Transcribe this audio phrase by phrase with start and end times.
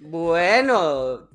[0.00, 1.28] Bueno,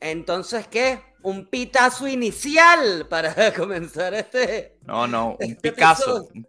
[0.00, 1.00] entonces, ¿qué?
[1.22, 4.78] Un pitazo inicial para comenzar este.
[4.86, 6.16] No, no, un este Picasso.
[6.18, 6.48] episodio.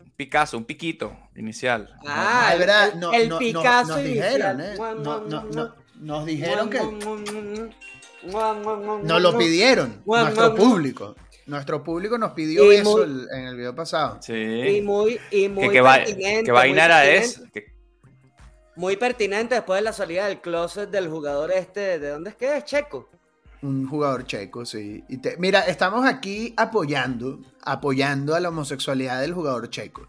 [0.00, 1.94] Un Picasso, un piquito inicial.
[2.06, 4.60] Ah, verdad, no- el no- no- Picasso nos dijeron, inicial.
[4.60, 4.74] ¿eh?
[4.76, 6.80] Mua, No- mua, no- mua, no- nos dijeron que
[9.04, 11.14] nos lo pidieron, nuestro público.
[11.46, 14.18] Nuestro público nos pidió Y eso muy- en el video pasado.
[14.20, 14.80] Y Sí.
[14.82, 17.24] muy, y muy Que, que, va- que vaina era pertinente.
[17.26, 17.42] es.
[17.52, 17.77] que-
[18.78, 21.98] Muy pertinente después de la salida del closet del jugador este.
[21.98, 22.64] ¿De dónde es que es?
[22.64, 23.08] Checo.
[23.60, 25.02] Un jugador checo, sí.
[25.08, 30.06] Y te- mira, estamos aquí apoyando, apoyando a la homosexualidad del jugador checo.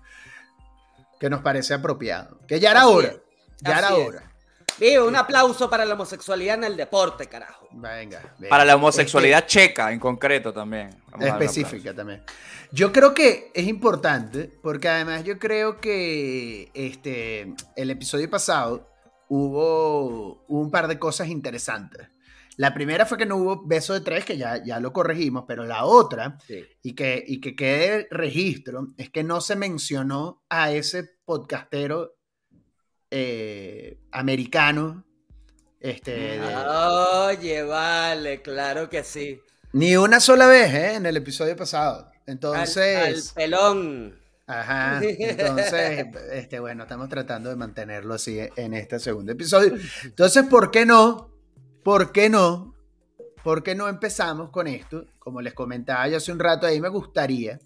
[1.19, 2.37] Que nos parece apropiado.
[2.47, 3.07] Que ya era Así hora.
[3.07, 3.19] es,
[3.61, 4.07] Ya era es.
[4.07, 4.28] hora.
[4.77, 7.67] Vivo, un aplauso para la homosexualidad en el deporte, carajo.
[7.71, 8.21] Venga.
[8.37, 8.49] venga.
[8.49, 10.89] Para la homosexualidad checa en concreto también.
[11.11, 12.23] Vamos específica también.
[12.71, 18.87] Yo creo que es importante, porque además yo creo que este, el episodio pasado
[19.27, 22.07] hubo, hubo un par de cosas interesantes.
[22.57, 25.63] La primera fue que no hubo beso de tres, que ya, ya lo corregimos, pero
[25.65, 26.65] la otra, Sí.
[26.83, 32.15] y que, y que quede registro, es que no se mencionó a ese podcastero
[33.11, 35.05] eh, americano.
[35.79, 39.39] Este, de- Oye, vale, claro que sí.
[39.71, 40.95] ni una sola vez ¿eh?
[40.95, 42.11] en el episodio pasado.
[42.25, 43.29] Entonces...
[43.29, 44.19] al pelón.
[44.45, 49.77] Ajá, entonces, este, bueno, estamos tratando de mantenerlo así en este segundo episodio.
[50.03, 51.29] Entonces, ¿por qué no?
[51.83, 52.73] ¿Por qué no?
[53.43, 55.05] ¿Por qué no empezamos con esto?
[55.19, 57.59] Como les comentaba yo hace un rato, ahí me gustaría,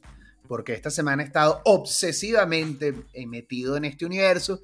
[0.47, 2.93] porque esta semana he estado obsesivamente
[3.27, 4.61] metido en este universo,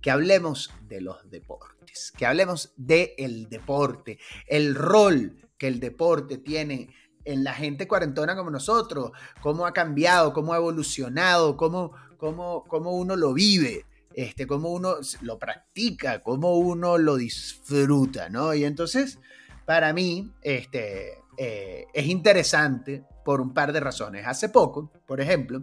[0.00, 6.88] que hablemos de los deportes, que hablemos del deporte, el rol que el deporte tiene
[7.24, 9.12] en la gente cuarentona como nosotros,
[9.42, 13.84] cómo ha cambiado, cómo ha evolucionado, cómo, cómo, cómo uno lo vive,
[14.14, 18.54] este, cómo uno lo practica, cómo uno lo disfruta, ¿no?
[18.54, 19.18] Y entonces,
[19.66, 24.26] para mí, este, eh, es interesante por un par de razones.
[24.26, 25.62] Hace poco, por ejemplo,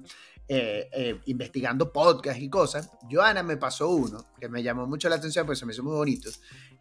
[0.50, 5.16] eh, eh, investigando podcasts y cosas, Joana me pasó uno que me llamó mucho la
[5.16, 6.30] atención, porque se me hizo muy bonito,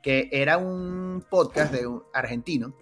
[0.01, 2.77] que era un podcast de un argentino,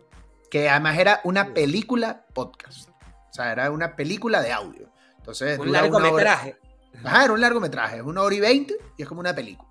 [0.50, 2.91] que además era una película podcast.
[2.91, 4.93] O sea, era una película de audio.
[5.17, 6.59] Entonces, Un largometraje.
[7.03, 9.69] Ajá, era un largometraje, es una hora y veinte y es como una película.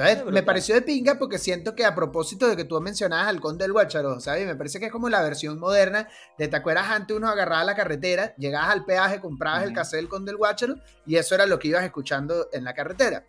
[0.00, 3.40] Entonces, me pareció de pinga porque siento que a propósito de que tú mencionabas al
[3.40, 4.46] Conde del Guácharo, ¿sabes?
[4.46, 6.88] Me parece que es como la versión moderna de, ¿te acuerdas?
[6.88, 10.76] Antes uno agarraba la carretera, llegabas al peaje, comprabas el cassette del Conde del Guácharo
[11.06, 13.26] y eso era lo que ibas escuchando en la carretera.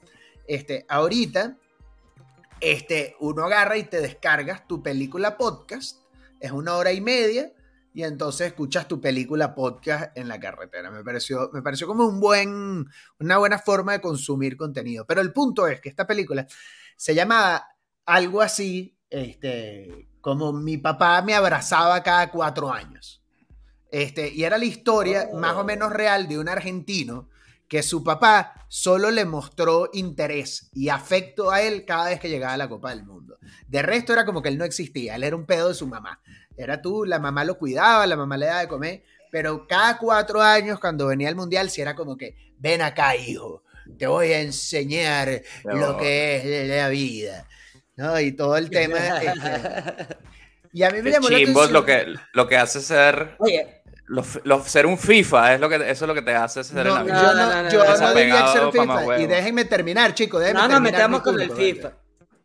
[0.47, 1.57] Este, ahorita,
[2.59, 5.99] este, uno agarra y te descargas tu película podcast,
[6.39, 7.51] es una hora y media,
[7.93, 10.91] y entonces escuchas tu película podcast en la carretera.
[10.91, 12.85] Me pareció, me pareció como un buen,
[13.19, 15.05] una buena forma de consumir contenido.
[15.05, 16.47] Pero el punto es que esta película
[16.95, 17.67] se llama
[18.05, 23.21] algo así, este, como mi papá me abrazaba cada cuatro años.
[23.91, 27.27] Este, y era la historia más o menos real de un argentino
[27.67, 32.53] que su papá solo le mostró interés y afecto a él cada vez que llegaba
[32.53, 33.37] a la Copa del Mundo.
[33.67, 36.21] De resto era como que él no existía, él era un pedo de su mamá.
[36.57, 40.41] Era tú, la mamá lo cuidaba, la mamá le daba de comer, pero cada cuatro
[40.41, 43.63] años cuando venía el Mundial sí era como que, ven acá hijo,
[43.97, 47.47] te voy a enseñar lo que es la vida.
[47.95, 48.19] ¿no?
[48.19, 48.97] Y todo el tema.
[48.97, 50.17] este,
[50.73, 51.73] y a mí me llamó la chimbos atención.
[51.73, 55.75] lo que, lo que hace ser, Oye, lo- lo- ser un FIFA, es lo que,
[55.75, 57.33] eso es lo que te hace ser No, en yo la vida.
[57.33, 58.13] no, no, no, yo no, no no.
[58.13, 59.19] diría que ser Pegado, FIFA.
[59.21, 60.39] Y déjenme terminar, chicos.
[60.41, 61.91] déjenme no nos terminar metamos con el FIFA.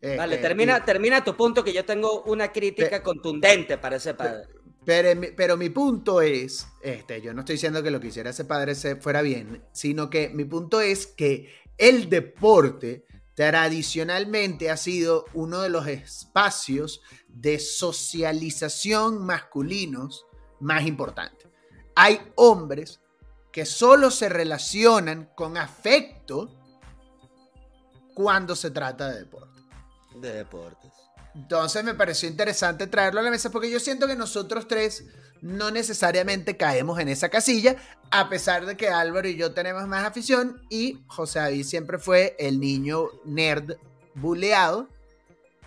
[0.09, 0.15] Venga.
[0.15, 4.15] Este, Vale, termina, termina tu punto que yo tengo una crítica Pe- contundente para ese
[4.15, 4.47] padre.
[4.85, 8.31] Pero, mi- pero mi punto es, este, yo no estoy diciendo que lo que hiciera
[8.31, 14.77] ese padre se fuera bien, sino que mi punto es que el deporte tradicionalmente ha
[14.77, 20.25] sido uno de los espacios de socialización masculinos
[20.61, 21.49] más importantes.
[21.97, 23.01] Hay hombres
[23.53, 26.49] que solo se relacionan con afecto
[28.15, 29.56] cuando se trata de deporte.
[30.21, 30.91] De deportes.
[31.35, 35.05] Entonces me pareció interesante traerlo a la mesa porque yo siento que nosotros tres
[35.43, 37.77] no necesariamente caemos en esa casilla,
[38.11, 42.35] a pesar de que Álvaro y yo tenemos más afición y José David siempre fue
[42.39, 43.77] el niño nerd
[44.15, 44.89] buleado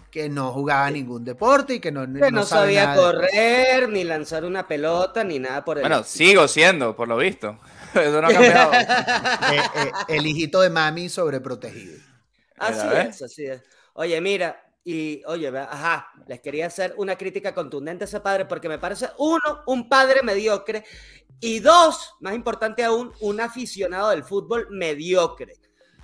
[0.10, 3.28] que no jugaba ningún deporte y que no, Que no, sabe sabía nada de deporte.
[3.30, 6.30] correr, ni lanzar una pelota, ni nada por el Bueno, estilo.
[6.30, 7.60] sigo siendo, por lo visto.
[7.94, 8.72] Eso no ha cambiado.
[9.54, 12.00] Eh, eh, el hijito de mami sobreprotegido.
[12.57, 13.62] Así es, así es.
[14.00, 18.69] Oye, mira, y oye, ajá, les quería hacer una crítica contundente a ese padre porque
[18.69, 20.86] me parece, uno, un padre mediocre
[21.42, 25.56] y dos, más importante aún, un aficionado del fútbol mediocre.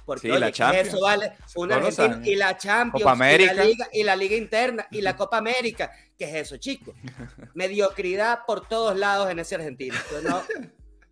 [0.06, 0.88] Porque Sí, oye, la ¿qué es Champions.
[0.89, 3.63] eso vale un argentino y la Champions Copa y la América.
[3.63, 5.89] liga y la liga interna y la Copa América.
[6.18, 6.94] ¿Qué es eso, chicos?
[7.56, 9.95] Mediocridad por todos lados en ese argentino.
[10.12, 10.44] Yo no,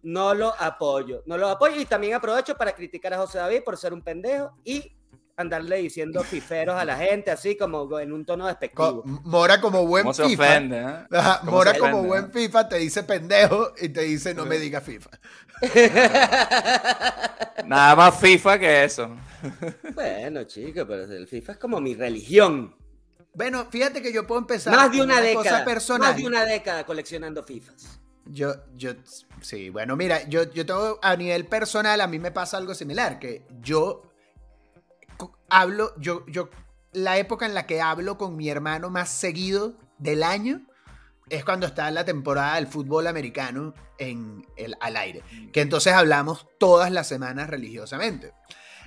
[0.03, 1.23] no lo apoyo.
[1.25, 4.51] No lo apoyo y también aprovecho para criticar a José David por ser un pendejo
[4.65, 4.95] y
[5.35, 9.01] andarle diciendo fiferos a la gente así como en un tono Co- despectivo.
[9.05, 10.43] Mora como buen ¿Cómo se FIFA.
[10.43, 10.77] ofende?
[10.79, 11.07] eh?
[11.11, 12.29] Ajá, ¿Cómo Mora se como buen eh?
[12.31, 15.09] FIFA te dice pendejo y te dice no me diga FIFA.
[17.65, 19.15] Nada más FIFA que eso.
[19.93, 22.75] Bueno, chicos, pero el FIFA es como mi religión.
[23.33, 25.65] Bueno, fíjate que yo puedo empezar Más de una cosa década.
[25.65, 26.09] personal.
[26.11, 27.99] Más de una década coleccionando FIFAs.
[28.25, 28.91] Yo, yo,
[29.41, 33.19] sí, bueno, mira, yo, yo tengo a nivel personal, a mí me pasa algo similar,
[33.19, 34.03] que yo
[35.53, 36.49] hablo, yo, yo,
[36.91, 40.61] la época en la que hablo con mi hermano más seguido del año
[41.29, 46.47] es cuando está la temporada del fútbol americano en el, al aire, que entonces hablamos
[46.59, 48.33] todas las semanas religiosamente.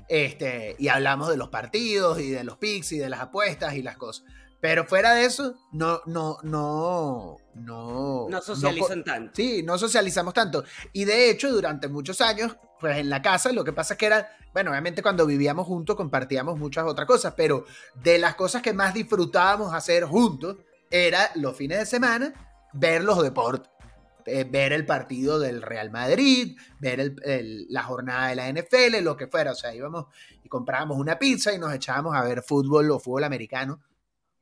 [0.08, 3.82] Este, y hablamos de los partidos y de los picks y de las apuestas y
[3.82, 4.24] las cosas.
[4.60, 8.26] Pero fuera de eso, no, no, no, no.
[8.28, 9.32] No socializan tanto.
[9.34, 10.64] Sí, no socializamos tanto.
[10.92, 14.06] Y de hecho, durante muchos años, pues en la casa, lo que pasa es que
[14.06, 17.64] era, bueno, obviamente cuando vivíamos juntos compartíamos muchas otras cosas, pero
[18.02, 20.56] de las cosas que más disfrutábamos hacer juntos
[20.90, 22.32] era los fines de semana
[22.73, 23.70] ver los deportes.
[24.28, 29.17] Eh, ver el partido del Real Madrid, ver el- la jornada de la NFL, lo
[29.17, 29.52] que fuera.
[29.52, 30.06] O sea, íbamos
[30.43, 33.81] y comprábamos una pizza y nos echábamos a ver fútbol o fútbol americano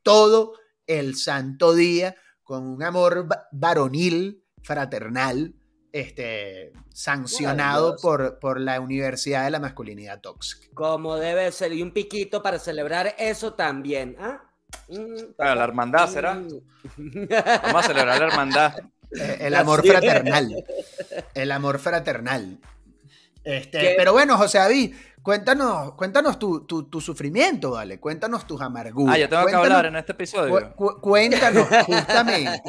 [0.03, 0.55] todo
[0.87, 5.55] el santo día con un amor va- varonil, fraternal,
[5.95, 10.67] este, sancionado por, por la Universidad de la Masculinidad Tóxica.
[10.75, 11.73] Como debe ser.
[11.73, 14.17] Y un piquito para celebrar eso también.
[14.19, 14.43] ¿ah?
[14.89, 16.35] Mm, la hermandad, ¿será?
[16.35, 16.49] Mm.
[17.63, 18.77] Vamos a celebrar la hermandad.
[19.13, 19.95] Eh, El amor Así es.
[19.95, 20.65] fraternal.
[21.33, 22.59] El amor fraternal.
[23.45, 27.99] Este, pero bueno, José David, cuéntanos, cuéntanos tu, tu- tu sufrimiento, ¿vale?
[27.99, 29.17] Cuéntanos tus amarguras.
[29.17, 30.73] Ah, yo tengo que hablar en este episodio.
[30.77, 32.63] Cu- cu- cuéntanos justamente,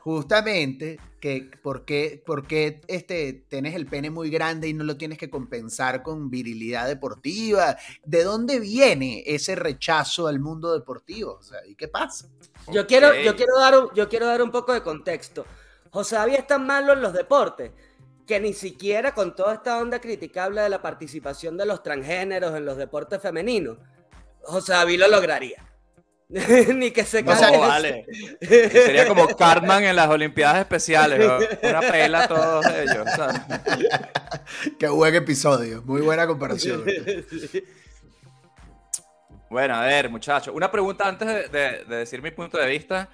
[0.00, 4.96] justamente que por qué, por qué, este, tienes el pene muy grande y no lo
[4.96, 7.76] tienes que compensar con virilidad deportiva.
[8.04, 11.34] ¿De dónde viene ese rechazo al mundo deportivo?
[11.38, 12.26] O sea, ¿y qué pasa?
[12.72, 15.46] Yo quiero, yo, quiero dar un, yo quiero dar un poco de contexto.
[15.90, 17.70] José David es tan malo en los deportes
[18.32, 22.64] que ni siquiera con toda esta onda criticable de la participación de los transgéneros en
[22.64, 23.76] los deportes femeninos,
[24.40, 25.62] José David lo lograría.
[26.30, 28.06] ni que se No, vale.
[28.40, 31.18] Sería como Cartman en las Olimpiadas Especiales.
[31.18, 31.36] ¿no?
[31.68, 33.06] Una pela a todos ellos.
[33.14, 33.38] ¿sabes?
[34.78, 36.86] Qué buen episodio, muy buena comparación.
[39.50, 40.54] Bueno, a ver, muchachos.
[40.56, 43.10] Una pregunta antes de, de- de decir mi punto de vista.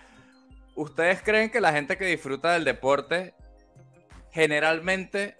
[0.76, 3.34] ¿Ustedes creen que la gente que disfruta del deporte
[4.32, 5.36] generalmente,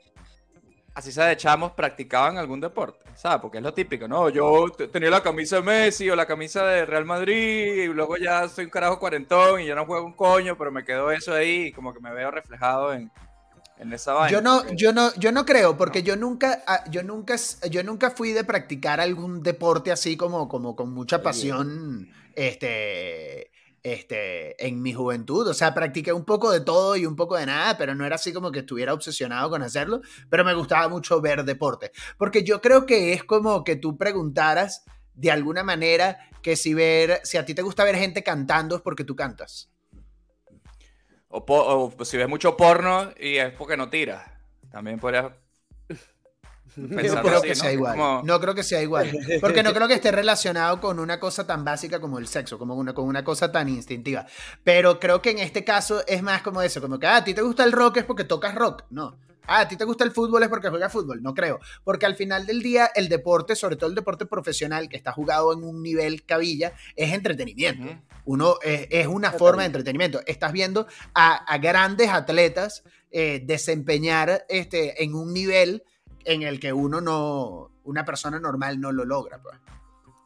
[0.94, 3.04] así sea de chamos, practicaban algún deporte?
[3.14, 3.40] ¿Sabes?
[3.40, 4.28] Porque es lo típico, ¿no?
[4.28, 8.16] Yo te- tenía la camisa de Messi o la camisa de Real Madrid y luego
[8.16, 11.32] ya soy un carajo cuarentón y ya no juego un coño, pero me quedó eso
[11.34, 13.10] ahí y como que me veo reflejado en,
[13.78, 14.30] en esa vaina.
[14.30, 17.34] Yo no, porque- yo no, yo no creo, porque yo nunca, ah, yo nunca,
[17.68, 23.50] yo nunca fui de practicar algún deporte así como, como con mucha pasión, este,
[23.82, 25.46] este, en mi juventud.
[25.48, 28.16] O sea, practiqué un poco de todo y un poco de nada, pero no era
[28.16, 30.00] así como que estuviera obsesionado con hacerlo.
[30.28, 34.84] Pero me gustaba mucho ver deporte, porque yo creo que es como que tú preguntaras
[35.14, 38.82] de alguna manera que si ver, si a ti te gusta ver gente cantando es
[38.82, 39.70] porque tú cantas.
[41.28, 44.24] O, o, si ves mucho porno y es porque no tiras.
[44.70, 45.32] También podrías.
[46.78, 47.60] No creo así, que ¿no?
[47.60, 47.96] sea igual.
[47.96, 49.10] Como- No creo que sea igual.
[49.40, 52.74] Porque no creo que esté relacionado con una cosa tan básica como el sexo, como
[52.74, 54.26] una, con una cosa tan instintiva.
[54.64, 57.34] Pero creo que en este caso es más como eso, como que ah, a ti
[57.34, 58.84] te gusta el rock es porque tocas rock.
[58.90, 59.18] No.
[59.50, 61.22] Ah, a ti te gusta el fútbol es porque juegas fútbol.
[61.22, 61.58] No creo.
[61.82, 65.54] Porque al final del día, el deporte, sobre todo el deporte profesional que está jugado
[65.54, 67.82] en un nivel cabilla, es entretenimiento.
[67.82, 67.98] Ujú.
[68.26, 70.20] Uno es, es una forma de entretenimiento.
[70.26, 75.82] Estás viendo a, a grandes atletas eh, desempeñar este, en un nivel
[76.32, 79.38] en el que uno no, una persona normal no lo logra.
[79.42, 79.56] Pues.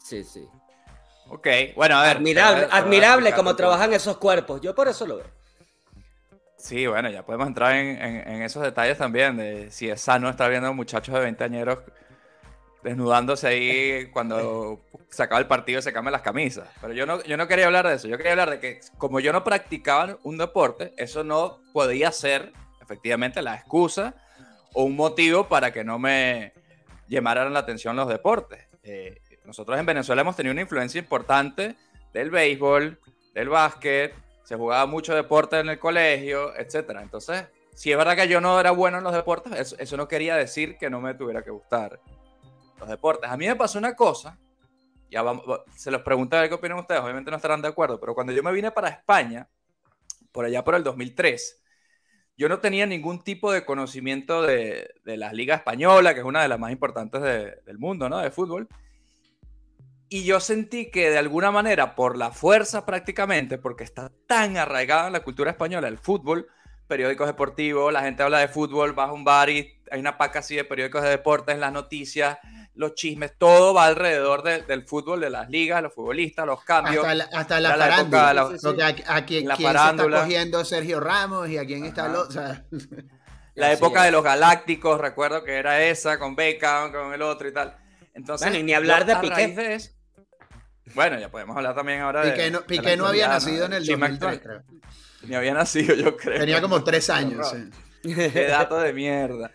[0.04, 0.48] Sí, sí.
[1.28, 2.16] Ok, bueno, a ver.
[2.18, 4.60] Admirable, a- admirable como trabajan esos cuerpos.
[4.60, 5.26] Yo por eso lo veo.
[6.58, 10.28] Sí, bueno, ya podemos entrar en, en- en esos detalles también, de si es sano
[10.28, 11.78] estar viendo muchachos de 20 añeros
[12.82, 16.68] desnudándose ahí cuando se acaba el partido y se cambian las camisas.
[16.80, 19.20] Pero yo no, yo no quería hablar de eso, yo quería hablar de que como
[19.20, 24.14] yo no practicaba un deporte, eso no podía ser efectivamente la excusa
[24.74, 26.52] o un motivo para que no me
[27.08, 28.66] llamaran la atención los deportes.
[28.82, 31.76] Eh, nosotros en Venezuela hemos tenido una influencia importante
[32.12, 32.98] del béisbol,
[33.34, 34.14] del básquet,
[34.44, 37.02] se jugaba mucho deporte en el colegio, etcétera.
[37.02, 40.08] Entonces, si es verdad que yo no era bueno en los deportes, eso, eso no
[40.08, 42.00] quería decir que no me tuviera que gustar.
[42.78, 43.30] los deportes.
[43.30, 44.38] A mí me pasó una cosa,
[45.10, 45.44] ya vamos,
[45.76, 48.32] se los pregunto a ver qué opinan ustedes, obviamente no estarán de acuerdo, pero cuando
[48.32, 49.48] yo me vine para España,
[50.32, 51.61] por allá por el 2003,
[52.36, 56.42] yo no tenía ningún tipo de conocimiento de, de la Liga Española, que es una
[56.42, 58.18] de las más importantes del mundo, ¿no?
[58.18, 58.68] De fútbol.
[60.08, 65.06] Y yo sentí que de alguna manera, por la fuerza prácticamente, porque está tan arraigada
[65.06, 66.48] en la cultura española el fútbol,
[66.86, 70.54] periódicos deportivos, la gente habla de fútbol, vas un bar y hay una paca así
[70.54, 72.38] de periódicos de deportes, las noticias,
[72.74, 77.04] los chismes, todo va alrededor del fútbol, de las ligas, los futbolistas, los cambios.
[77.04, 78.32] Hasta la, hasta la farándula.
[78.32, 78.42] La,
[79.08, 82.26] a, quién, está cogiendo Sergio Ramos y a quién está lo,
[83.54, 87.52] La época de los galácticos, recuerdo que era esa, con Beckham, con el otro y
[87.52, 87.76] tal.
[88.14, 89.80] Entonces, bueno, y ni hablar de Piqué.
[90.94, 92.50] bueno, ya podemos hablar también ahora Piqué de.
[92.50, 94.62] No, Piqué no había nacido en el 2003, creo.
[95.24, 96.40] Ni había nacido, yo creo.
[96.40, 97.50] Tenía como tres años.
[97.50, 97.70] Sí.
[98.02, 99.52] Qué dato de mierda.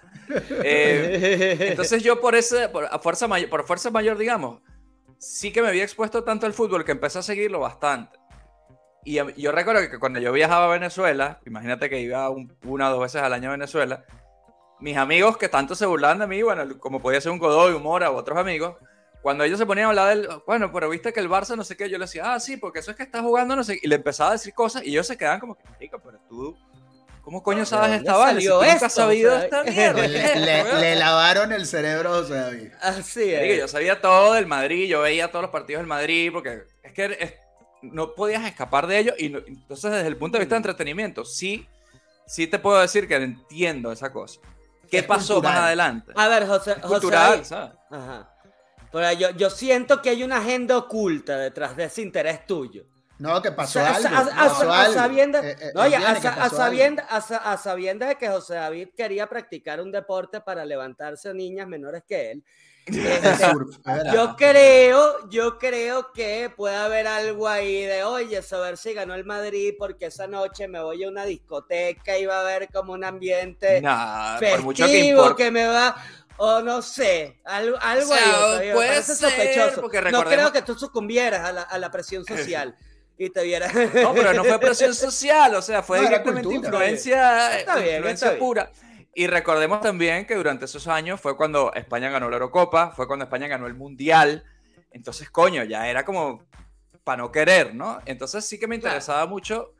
[0.63, 4.61] Eh, entonces yo por ese, por, fuerza mayor, por fuerza mayor, digamos,
[5.17, 8.17] sí que me había expuesto tanto al fútbol que empecé a seguirlo bastante.
[9.05, 13.01] Y yo recuerdo que cuando yo viajaba a Venezuela, imagínate que iba una o dos
[13.01, 14.03] veces al año a Venezuela,
[14.79, 18.11] mis amigos que tanto se burlaban de mí, bueno, como podía ser un Godoy, Humora
[18.11, 18.75] u otros amigos,
[19.21, 21.75] cuando ellos se ponían a hablar del, bueno, pero viste que el Barça no sé
[21.75, 23.87] qué, yo le decía, ah, sí, porque eso es que está jugando, no sé, y
[23.87, 26.57] le empezaba a decir cosas y ellos se quedaban como, rico, pero tú
[27.27, 28.39] ¿Cómo coño sabes esta vaina?
[28.39, 30.07] Si nunca has sabido esta mierda.
[30.79, 32.71] Le, lavaron el cerebro a José David.
[32.79, 33.59] Así es.
[33.59, 37.37] yo sabía todo del Madrid, yo veía todos los partidos del Madrid, porque es que
[37.81, 39.13] no podías escapar de ello.
[39.17, 41.67] Y entonces, desde el punto de vista de entretenimiento, sí,
[42.25, 44.39] sí te puedo decir que entiendo esa cosa.
[44.89, 46.13] ¿Qué pasó más adelante?
[46.15, 46.75] A ver, José.
[46.75, 47.73] cultural, ¿sabes?
[47.91, 48.33] Ajá.
[48.89, 52.85] Pero yo, yo siento que hay una agenda oculta detrás de ese interés tuyo.
[53.19, 54.07] No, que pasó algo.
[54.09, 54.89] A,
[57.57, 62.31] sabiendas de que José David quería practicar un deporte para levantarse a niñas menores que
[62.31, 62.43] él.
[62.87, 69.13] Este, yo creo, yo creo que puede haber algo ahí de, oye, saber si ganó
[69.13, 72.93] el Madrid porque esa noche me voy a una discoteca y va a haber como
[72.93, 73.83] un ambiente
[74.39, 75.97] festivo que, me va,
[76.37, 78.71] o no sé, algo, algo ahí.
[78.71, 79.81] Puede ser, sospechoso.
[80.09, 82.73] no creo que tú sucumbieras a la, a la presión social
[83.17, 83.67] y te viera.
[83.67, 88.71] No, pero no fue presión social, o sea, fue directamente influencia, influencia pura.
[89.13, 93.25] Y recordemos también que durante esos años fue cuando España ganó la Eurocopa, fue cuando
[93.25, 94.43] España ganó el Mundial.
[94.91, 96.43] Entonces, coño, ya era como
[97.03, 97.99] para no querer, ¿no?
[98.05, 99.73] Entonces sí que me interesaba mucho.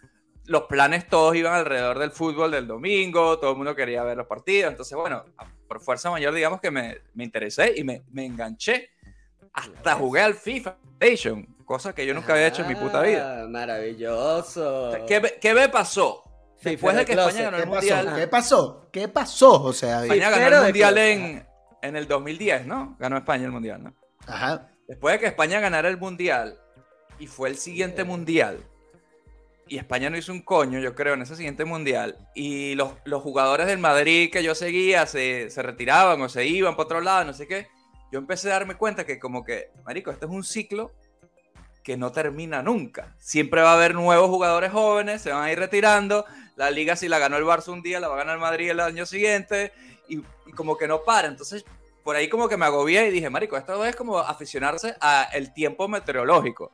[0.45, 4.27] Los planes todos iban alrededor del fútbol del domingo, todo el mundo quería ver los
[4.27, 4.71] partidos.
[4.71, 5.23] Entonces, bueno,
[5.67, 8.89] por fuerza mayor, digamos que me, me interesé y me, me enganché.
[9.53, 13.43] Hasta jugué al FIFA Station cosa que yo nunca había hecho en mi puta vida.
[13.43, 14.93] Ah, maravilloso.
[15.05, 16.23] ¿Qué, me pasó?
[16.63, 18.15] Después de que España ganó el Mundial.
[18.15, 18.89] ¿Qué pasó?
[18.91, 21.47] ¿Qué pasó, sea, España ganó el Mundial en,
[21.81, 22.95] en el 2010, ¿no?
[22.97, 23.93] Ganó España el Mundial, ¿no?
[24.25, 24.71] Ajá.
[24.87, 26.57] Después de que España ganara el Mundial
[27.19, 28.63] y fue el siguiente Mundial,
[29.67, 33.21] y España no hizo un coño, yo creo, en ese siguiente Mundial, y los, los
[33.21, 37.25] jugadores del Madrid que yo seguía se, se retiraban o se iban para otro lado,
[37.25, 37.67] no sé qué,
[38.09, 40.93] yo empecé a darme cuenta que como que, marico, este es un ciclo
[41.87, 43.15] que no termina nunca.
[43.17, 46.25] Siempre va a haber nuevos jugadores jóvenes, se van a ir retirando.
[46.57, 48.71] La liga, si la ganó el Barça un día, la va a ganar el Madrid
[48.71, 49.71] el año siguiente.
[50.09, 50.21] Y,
[50.53, 51.29] como que no para.
[51.29, 51.63] Entonces,
[52.03, 55.53] por ahí como que me agobié y dije, Marico, esto es como aficionarse a el
[55.53, 56.71] tiempo meteorológico.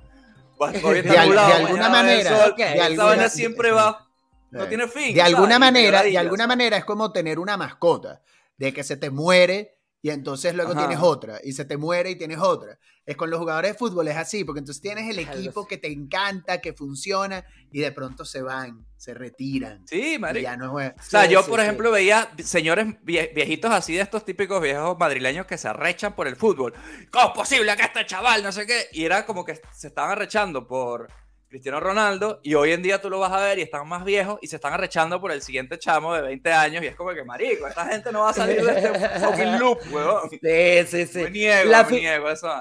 [0.73, 4.07] de, alguna manera, de alguna, siempre va,
[4.49, 5.13] no tiene fin.
[5.13, 8.23] De alguna manera, de alguna manera es como tener una mascota,
[8.57, 12.17] de que se te muere y entonces luego tienes otra, y se te muere y
[12.17, 12.77] tienes otra.
[13.05, 15.89] Es con los jugadores de fútbol es así, porque entonces tienes el equipo que te
[15.89, 19.87] encanta, que funciona, y de pronto se van, se retiran.
[19.87, 20.49] Sí, marico.
[20.75, 25.57] o sea, yo, por ejemplo, veía señores viejitos así de estos típicos viejos madrileños que
[25.57, 26.73] se arrechan por el fútbol.
[27.09, 28.87] ¿Cómo es posible que este chaval, no sé qué?
[28.91, 31.07] Y era como que se estaban arrechando por
[31.53, 34.39] Cristiano Ronaldo, y hoy en día tú lo vas a ver y están más viejos
[34.41, 37.23] y se están arrechando por el siguiente chamo de 20 años y es como que,
[37.23, 40.31] marico, esta gente no va a salir de este fucking loop, weón.
[40.31, 40.39] Sí,
[40.87, 41.19] sí, sí.
[41.19, 42.51] Me niego, la me niego eso.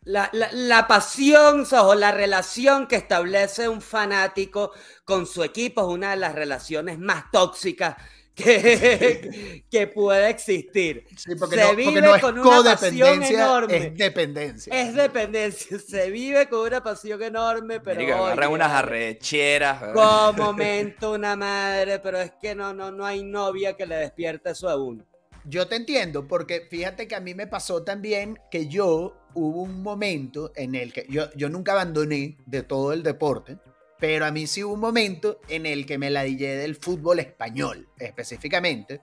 [0.00, 4.72] La, la, la, pasión o la relación que establece un fanático
[5.04, 7.94] con su equipo es una de las relaciones más tóxicas
[8.38, 11.04] que, que puede existir.
[11.16, 13.76] Sí, porque se no, vive no es con una pasión enorme.
[13.76, 14.72] Es dependencia.
[14.74, 15.78] Es dependencia.
[15.78, 18.00] Se vive con una pasión enorme, pero.
[18.00, 19.92] Digo, agarran unas arrecheras.
[19.92, 24.50] Con momento una madre, pero es que no, no, no hay novia que le despierte
[24.50, 25.04] eso a uno.
[25.44, 29.82] Yo te entiendo, porque fíjate que a mí me pasó también que yo hubo un
[29.82, 33.58] momento en el que yo, yo nunca abandoné de todo el deporte
[33.98, 37.88] pero a mí sí hubo un momento en el que me ladillé del fútbol español,
[37.98, 39.00] específicamente,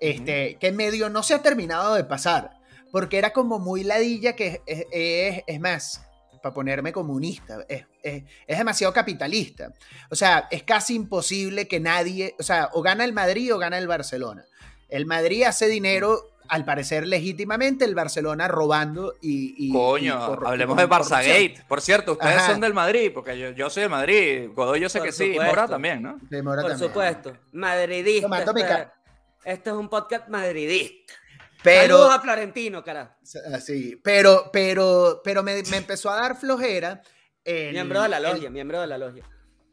[0.00, 2.52] este, que medio no se ha terminado de pasar.
[2.92, 6.06] porque era como muy ladilla que es, es, es más,
[6.42, 9.72] para ponerme comunista, es, es, es, demasiado capitalista.
[10.10, 13.78] O sea, es casi imposible que nadie, o sea, o gana el Madrid o gana
[13.78, 14.44] el Barcelona.
[14.88, 19.54] El Madrid hace dinero al parecer legítimamente, el Barcelona robando y.
[19.68, 21.64] y Coño, y hablemos de Barça Gate.
[21.68, 22.52] Por cierto, ustedes Ajá.
[22.52, 24.48] son del Madrid, porque yo, yo soy del Madrid.
[24.54, 25.50] Godoy yo sé Por que sí, supuesto.
[25.54, 26.18] Mora también, ¿no?
[26.22, 26.88] de Mora Por también.
[26.90, 27.36] supuesto.
[27.52, 28.38] Madridista.
[28.38, 28.88] Este,
[29.44, 31.14] este es un podcast madridista.
[31.62, 33.16] Pero, Saludos a Florentino, cara.
[33.54, 37.02] así, pero, pero, pero me, me empezó a dar flojera.
[37.44, 39.24] el- Miembro de la el- logia, miembro de la logia.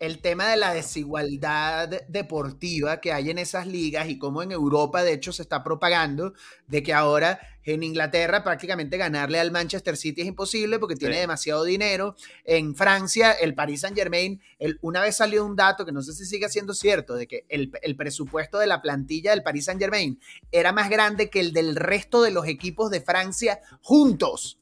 [0.05, 5.01] El tema de la desigualdad deportiva que hay en esas ligas y cómo en Europa
[5.01, 6.33] de hecho se está propagando
[6.67, 11.21] de que ahora en Inglaterra prácticamente ganarle al Manchester City es imposible porque tiene Sí.
[11.21, 12.17] demasiado dinero.
[12.43, 16.11] En Francia el Paris Saint Germain, el, una vez salió un dato que no sé
[16.13, 19.79] si sigue siendo cierto, de que el, el presupuesto de la plantilla del Paris Saint
[19.79, 20.19] Germain
[20.51, 24.59] era más grande que el del resto de los equipos de Francia juntos.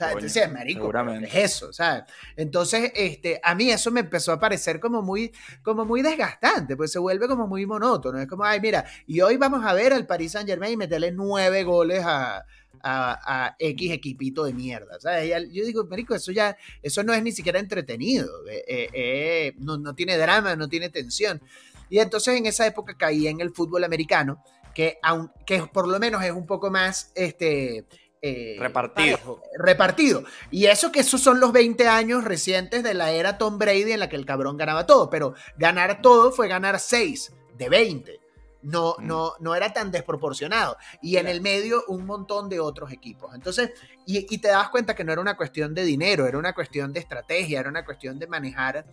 [0.00, 0.92] Sea, Coño, marico,
[1.22, 2.04] es eso, ¿sabes?
[2.36, 5.30] Entonces, este, a mí eso me empezó a parecer como muy,
[5.62, 8.18] como muy desgastante, pues se vuelve como muy monótono.
[8.18, 11.12] Es como, ay, mira, y hoy vamos a ver al Paris Saint Germain y meterle
[11.12, 12.38] nueve goles a,
[12.82, 15.30] a, a X equipito de mierda, ¿sabes?
[15.52, 19.76] Yo digo, marico, eso ya, eso no es ni siquiera entretenido, eh, eh, eh, no,
[19.76, 21.42] no tiene drama, no tiene tensión.
[21.88, 24.42] Y entonces en esa época caí en el fútbol americano,
[24.74, 27.84] que, aun, que por lo menos es un poco más, este...
[28.22, 29.16] eh, Repartido.
[29.16, 29.42] Parejo.
[29.58, 30.24] repartido.
[30.50, 34.00] Y eso que esos son los 20 años recientes de la era Tom Brady en
[34.00, 38.20] la que el cabrón ganaba todo, pero ganar todo fue ganar 6 de 20.
[38.62, 39.06] No, Mm.
[39.06, 40.76] no, no era tan desproporcionado.
[41.00, 43.34] Y en el medio un montón de otros equipos.
[43.34, 43.70] Entonces,
[44.04, 46.92] y, y te das cuenta que no era una cuestión de dinero, era una cuestión
[46.92, 48.84] de estrategia, era una cuestión de manejar,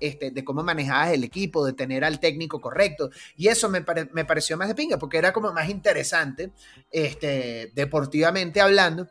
[0.00, 3.10] este, de cómo manejabas el equipo, de tener al técnico correcto.
[3.36, 6.50] Y eso me, pare- me pareció más de pinga, porque era como más interesante,
[6.90, 9.08] este, deportivamente hablando,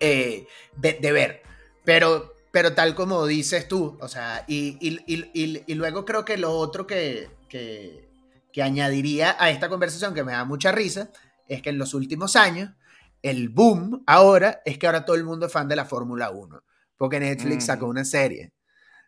[0.00, 1.42] eh, de, de ver.
[1.84, 6.24] Pero, pero tal como dices tú, o sea, y, y- y- y- y luego creo
[6.24, 8.08] que lo otro que, que,
[8.52, 11.10] que añadiría a esta conversación que me da mucha risa
[11.48, 12.70] es que en los últimos años,
[13.22, 16.62] el boom ahora es que ahora todo el mundo es fan de la Fórmula 1,
[16.96, 17.66] porque Netflix Mm.
[17.66, 18.52] sacó una serie.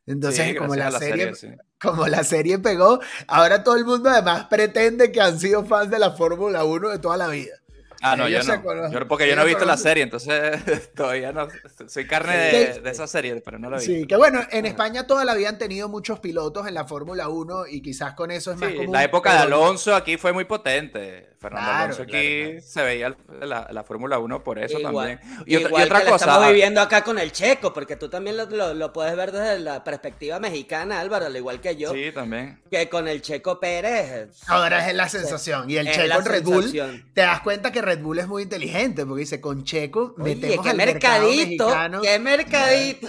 [0.06, 1.48] Entonces, Sí, como, la serie, sí.
[1.80, 5.98] como la serie pegó, ahora todo el mundo además pretende que han sido fans de
[5.98, 7.54] la Fórmula 1 de toda la vida.
[8.02, 8.90] Ah, no, yo Ellos no.
[8.90, 10.30] Yo- porque yo no he visto la serie, entonces
[10.96, 11.48] todavía no.
[11.86, 13.84] Soy carne de, de esa serie, pero no la vi.
[13.84, 17.28] Sí, que bueno, en España toda la vida han tenido muchos pilotos en la Fórmula
[17.28, 18.92] 1 y quizás con eso es más Sí, común.
[18.94, 21.28] la época de Alonso aquí fue muy potente.
[21.40, 22.66] Fernando Claro, Alonso aquí claro, claro.
[22.66, 25.20] se veía la, la Fórmula 1 por eso Igual- también.
[25.46, 26.24] Y, otra- y igual otra que la cosa.
[26.26, 29.58] estamos viviendo acá con el checo, porque tú también lo, lo- lo puedes ver desde
[29.58, 32.60] la perspectiva mexicana, Álvaro, al igual que yo, Sí, también.
[32.70, 34.28] que con el checo Pérez.
[34.48, 35.70] Ahora es la sensación.
[35.70, 36.72] Y el es Checo en Red Bull,
[37.14, 40.62] te das cuenta que Red Bull es muy inteligente porque dice, con Checo Oye, metemos
[40.64, 42.00] qué al mercado mercadito, mexicano.
[42.02, 43.08] qué mercadito.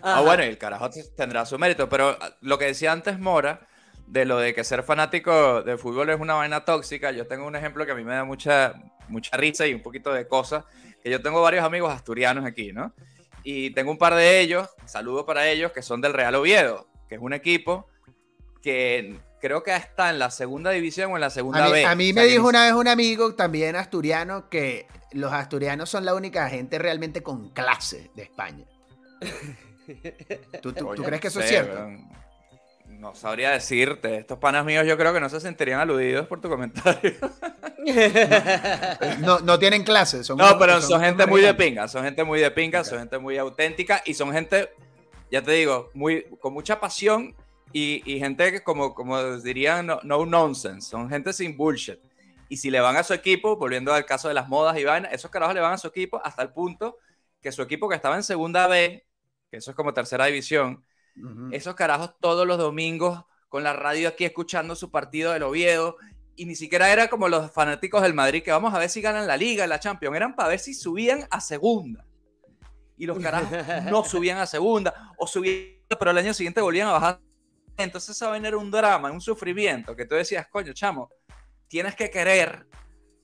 [0.00, 3.66] Ah, bueno, y el carajo tendrá su mérito, pero lo que decía antes Mora,
[4.10, 7.56] de lo de que ser fanático de fútbol es una vaina tóxica, yo tengo un
[7.56, 8.72] ejemplo que a mí me da mucha,
[9.08, 10.64] mucha risa y un poquito de cosas,
[11.02, 12.92] que yo tengo varios amigos asturianos aquí, ¿no?
[13.44, 17.16] Y tengo un par de ellos, saludo para ellos, que son del Real Oviedo, que
[17.16, 17.86] es un equipo
[18.62, 21.84] que creo que está en la segunda división o en la segunda A mí, B.
[21.84, 25.32] a mí O sea, me que dijo una vez un amigo, también asturiano, que los
[25.32, 28.64] asturianos son la única gente realmente con clase de España.
[30.62, 31.86] ¿Tú, tú- crees que eso es cierto?
[32.88, 34.16] No sabría decirte.
[34.18, 37.14] Estos panas míos yo creo que no se sentirían aludidos por tu comentario.
[39.20, 40.22] No, no tienen clase.
[40.22, 43.16] Son No, pero son gente muy de pinga, son gente muy de pinga, son gente
[43.16, 44.68] muy auténtica y son gente,
[45.30, 47.34] ya te digo, muy, con mucha pasión
[47.72, 51.98] y, y gente que como, como dirían, no, no nonsense, son gente sin bullshit.
[52.50, 55.12] Y si le van a su equipo, volviendo al caso de las modas y vainas,
[55.14, 56.98] esos carajos le van a su equipo hasta el punto
[57.40, 59.06] que su equipo que estaba en segunda B,
[59.50, 60.84] que eso es como tercera división,
[61.22, 61.48] Ujú.
[61.52, 65.96] esos carajos todos los domingos con la radio aquí escuchando su partido del Oviedo
[66.36, 69.26] y ni siquiera era como los fanáticos del Madrid que vamos a ver si ganan
[69.26, 72.04] la liga, la Champions, eran para ver si subían a segunda.
[72.96, 73.50] Y los carajos
[73.90, 77.20] no subían a segunda o subían, pero el año siguiente volvían a bajar.
[77.76, 81.10] Entonces vaina era un drama, un sufrimiento que tú decías, coño, chamo,
[81.66, 82.68] tienes que querer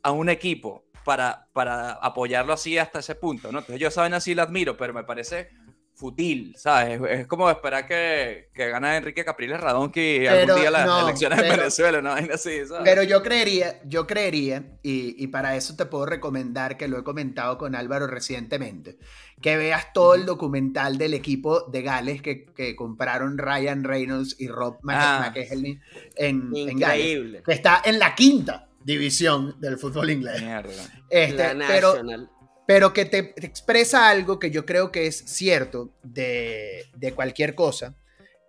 [0.03, 3.61] a un equipo para, para apoyarlo así hasta ese punto, ¿no?
[3.61, 5.51] Entonces yo esa vaina sí la admiro, pero me parece
[5.97, 7.01] futil, ¿sabes?
[7.01, 11.05] Es, es como esperar que, que gane Enrique Capriles Radonqui Pero, algún día las no,
[11.09, 12.83] elecciones en pero- Venezuela, una vaina así, ¿sabes?
[12.85, 17.05] Pero yo creería, yo creería, y, y para eso te puedo recomendar, que lo he
[17.05, 18.99] comentado con Álvaro recientemente,
[19.41, 24.49] que veas todo el documental del equipo de Gales que, que compraron Ryan Reynolds y
[24.49, 25.31] Rob Ah.
[25.35, 25.81] McElhenney
[26.17, 27.43] en, en Gales, Increíble.
[27.45, 28.69] que está en la quinta.
[28.85, 30.43] división del fútbol inglés.
[30.43, 30.73] Mierda.
[31.09, 32.31] Este, La pero, National.
[32.67, 37.55] Pero que te, te expresa algo que yo creo que es cierto de, de cualquier
[37.55, 37.95] cosa.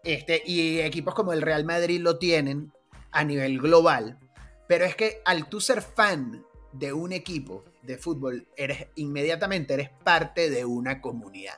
[0.04, 2.72] Este, y equipos como el Real Madrid lo tienen
[3.12, 4.20] a nivel global.
[4.68, 9.90] Pero es que al tú ser fan de un equipo de fútbol, eres inmediatamente eres
[10.04, 11.56] parte de una comunidad.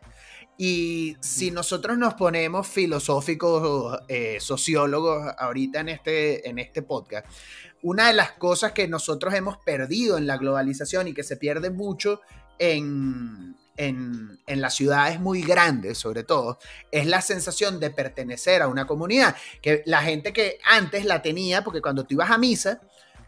[0.58, 7.28] Y si nosotros nos ponemos filosóficos, eh, sociólogos, ahorita en este, en este podcast,
[7.84, 11.70] una de las cosas que nosotros hemos perdido en la globalización y que se pierde
[11.70, 12.22] mucho
[12.60, 16.58] en, en, en las ciudades muy grandes, sobre todo,
[16.92, 19.36] es la sensación de pertenecer a una comunidad.
[19.62, 22.82] Que la gente que antes la tenía, porque cuando tú ibas a misa,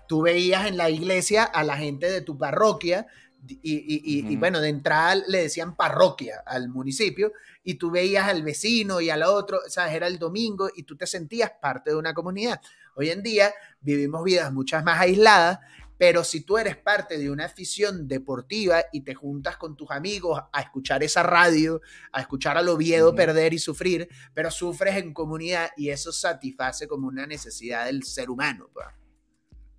[0.08, 3.08] tú veías en la iglesia a la gente de tu parroquia.
[3.48, 4.40] Y, y- y- y, Ujú.
[4.40, 7.32] bueno, de entrada le decían parroquia al municipio
[7.64, 11.08] y tú veías al vecino y al otro, sabes, era el domingo y tú te
[11.08, 12.60] sentías parte de una comunidad.
[12.98, 15.60] Hoy en día vivimos vidas muchas más aisladas,
[16.00, 20.42] pero si tú eres parte de una afición deportiva y te juntas con tus amigos
[20.52, 21.82] a escuchar esa radio,
[22.14, 23.18] a escuchar al Oviedo Ujú.
[23.18, 28.30] perder y sufrir, pero sufres en comunidad y eso satisface como una necesidad del ser
[28.30, 28.70] humano.
[28.74, 28.86] pues.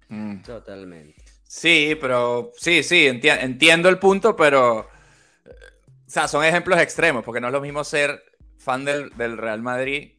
[0.08, 0.42] Mm.
[0.42, 1.24] Totalmente.
[1.42, 4.88] Sí, pero sí, sí, enti- entiendo el punto, pero.
[5.46, 5.50] eh,
[6.06, 8.22] O sea, son ejemplos extremos, porque no es lo mismo ser
[8.58, 10.12] fan del, del Real Madrid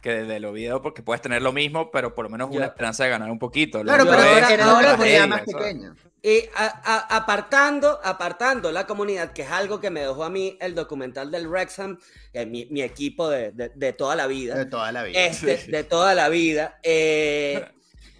[0.00, 3.10] que del Oviedo, porque puedes tener lo mismo, pero por lo menos una esperanza de
[3.10, 3.82] ganar un poquito.
[3.82, 5.94] Claro, pero ahora- era ahora una te comunidad digo, más pequeña.
[6.22, 10.56] Y a- a- apartando, apartando la comunidad, que es algo que me dejó a mí
[10.60, 11.98] el documental del Wrexham,
[12.32, 14.54] eh, mi, mi equipo de, de- de toda la vida.
[14.54, 15.18] De toda la vida.
[15.18, 15.70] este, Sí.
[15.70, 16.78] de toda la vida.
[16.82, 17.66] eh,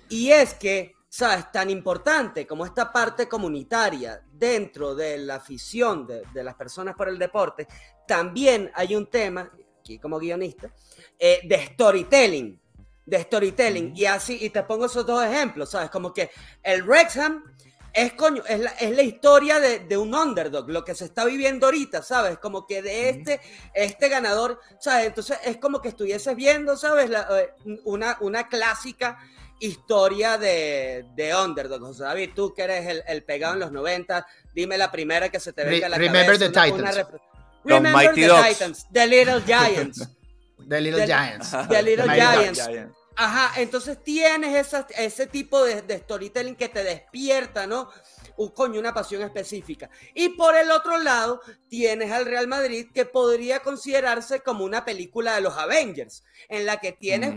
[0.09, 1.51] y es que, ¿sabes?
[1.53, 7.09] Tan importante como esta parte comunitaria dentro de la afición de, de las personas por
[7.09, 7.66] el deporte,
[8.07, 9.51] también hay un tema,
[9.90, 10.70] aquí como guionista,
[11.18, 12.61] eh, de storytelling.
[13.05, 13.92] De storytelling.
[13.96, 15.90] Y así, y te pongo esos dos ejemplos, ¿sabes?
[15.90, 16.31] Como que
[16.62, 17.42] el Wrexham
[17.92, 21.24] es, coño, es, la, es la historia de, de un underdog, lo que se está
[21.24, 22.38] viviendo ahorita, ¿sabes?
[22.38, 23.40] Como que de este,
[23.74, 25.07] este ganador, ¿sabes?
[25.07, 27.11] Entonces es como que estuvieses viendo, ¿sabes?
[27.11, 27.50] La- eh,
[27.85, 29.18] una, una clásica
[29.59, 31.92] historia de, de underdog.
[31.94, 34.24] Sea, David, tú que eres el, el pegado en los 90,
[34.55, 36.53] dime la primera que se te venga a la Remember cabeza.
[36.53, 36.90] the una- una
[37.64, 38.49] Los Remember Mighty the Ducks.
[38.49, 40.09] Titans, The Little Giants.
[40.68, 41.51] The Little Giants.
[41.68, 42.07] The Little.
[42.07, 42.64] Giants.
[42.66, 42.96] Giants.
[43.16, 47.90] Ajá, entonces tienes esa- ese tipo de, de storytelling que te despierta, ¿no?
[48.37, 49.90] Un coño, una pasión específica.
[50.14, 55.35] Y por el otro lado, tienes al Real Madrid que podría considerarse como una película
[55.35, 57.37] de los Avengers, en la que tienes, Mm.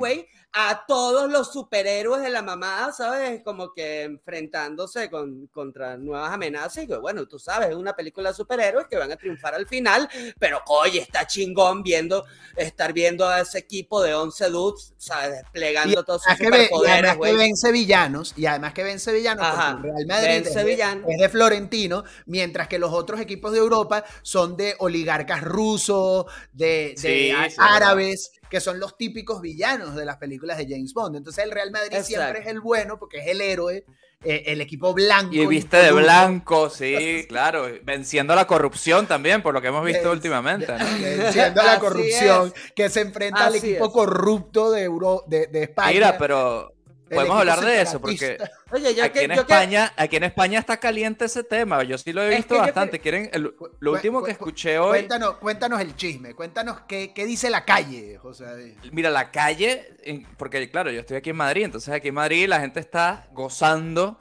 [0.56, 3.42] A todos los superhéroes de la mamada, ¿sabes?
[3.44, 6.84] Como que enfrentándose con, contra nuevas amenazas.
[6.84, 9.68] Y que, bueno, tú sabes, es una película de superhéroes que van a triunfar al
[9.68, 12.24] final, pero oye, está chingón viendo,
[12.56, 15.38] estar viendo a ese equipo de 11 dudes, ¿sabes?
[15.42, 17.36] Desplegando todos sus superpoderes, además que güey.
[17.38, 21.18] vence villanos, y además que vence villanos, Ajá, porque el Real Madrid es de- es
[21.20, 26.96] de Florentino, mientras que los otros equipos de Europa son de oligarcas rusos, de, de
[26.98, 31.16] Sí, á- sí, árabes, que son los típicos villanos de las películas de James Bond.
[31.16, 32.08] Entonces el Real Madrid Exacto.
[32.08, 33.84] siempre es el bueno, porque es el héroe,
[34.24, 35.34] eh, el equipo blanco.
[35.34, 37.66] Y viste de blanco, sí, claro.
[37.82, 40.86] Venciendo la corrupción también, por lo que hemos visto últimamente, ¿no?
[41.02, 43.92] Venciendo la corrupción, que se enfrenta al equipo es.
[43.92, 45.92] corrupto de, Euro, de, de España.
[45.92, 46.76] Mira, pero
[47.10, 48.38] podemos hablar de eso, porque.
[48.74, 51.84] Oye, yo aquí que, en yo que- España, aquí en España está caliente ese tema.
[51.84, 53.00] Yo sí lo he Es visto que bastante.
[53.00, 53.30] ¿Quieren?
[53.32, 54.90] el- lo último cu- que cu- escuché hoy.
[55.00, 58.76] Cuéntanos, cuéntanos el chisme, cuéntanos qué, qué dice la calle, José.
[58.92, 59.96] Mira, la calle,
[60.38, 64.20] porque claro, yo estoy aquí en Madrid, entonces aquí en Madrid la gente está gozando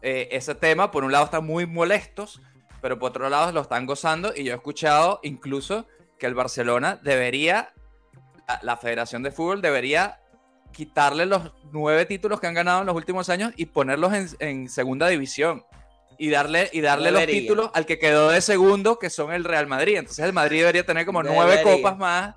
[0.00, 0.92] eh, ese tema.
[0.92, 2.40] Por un lado están muy molestos,
[2.80, 4.32] pero por otro lado lo están gozando.
[4.36, 5.88] Y yo he escuchado incluso
[6.20, 7.72] que el Barcelona debería,
[8.46, 10.20] la, la Federación de Fútbol debería
[10.72, 14.68] quitarle los nueve títulos que han ganado en los últimos años y ponerlos en, en
[14.68, 15.64] segunda división.
[16.20, 19.68] Y darle, y darle los títulos al que quedó de segundo, que son el Real
[19.68, 19.96] Madrid.
[19.98, 22.34] Entonces el Madrid debería tener como nueve copas más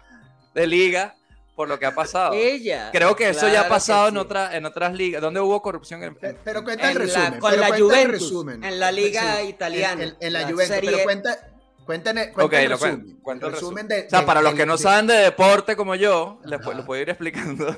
[0.53, 1.15] de liga
[1.55, 2.33] por lo que ha pasado.
[2.35, 2.89] ella.
[2.91, 5.19] Creo que eso ya ha pasado en, otra, en otras ligas.
[5.21, 6.03] ¿Dónde hubo corrupción?
[6.03, 7.39] En- Pe- Pero cuenta el En la- resumen.
[7.39, 8.63] con pero la cuenta el Juventus, resumen.
[8.63, 11.37] en la liga Sí, italiana, En, en- en la, la Juventus, serie- pero cuenta,
[11.85, 13.19] cuenta, cuenta Ok, el resumen.
[13.23, 13.75] cuento el el resumen.
[13.77, 16.39] resumen de, o sea, de- para los que no de- saben de deporte como yo,
[16.45, 17.75] les, lo puedo ir explicando.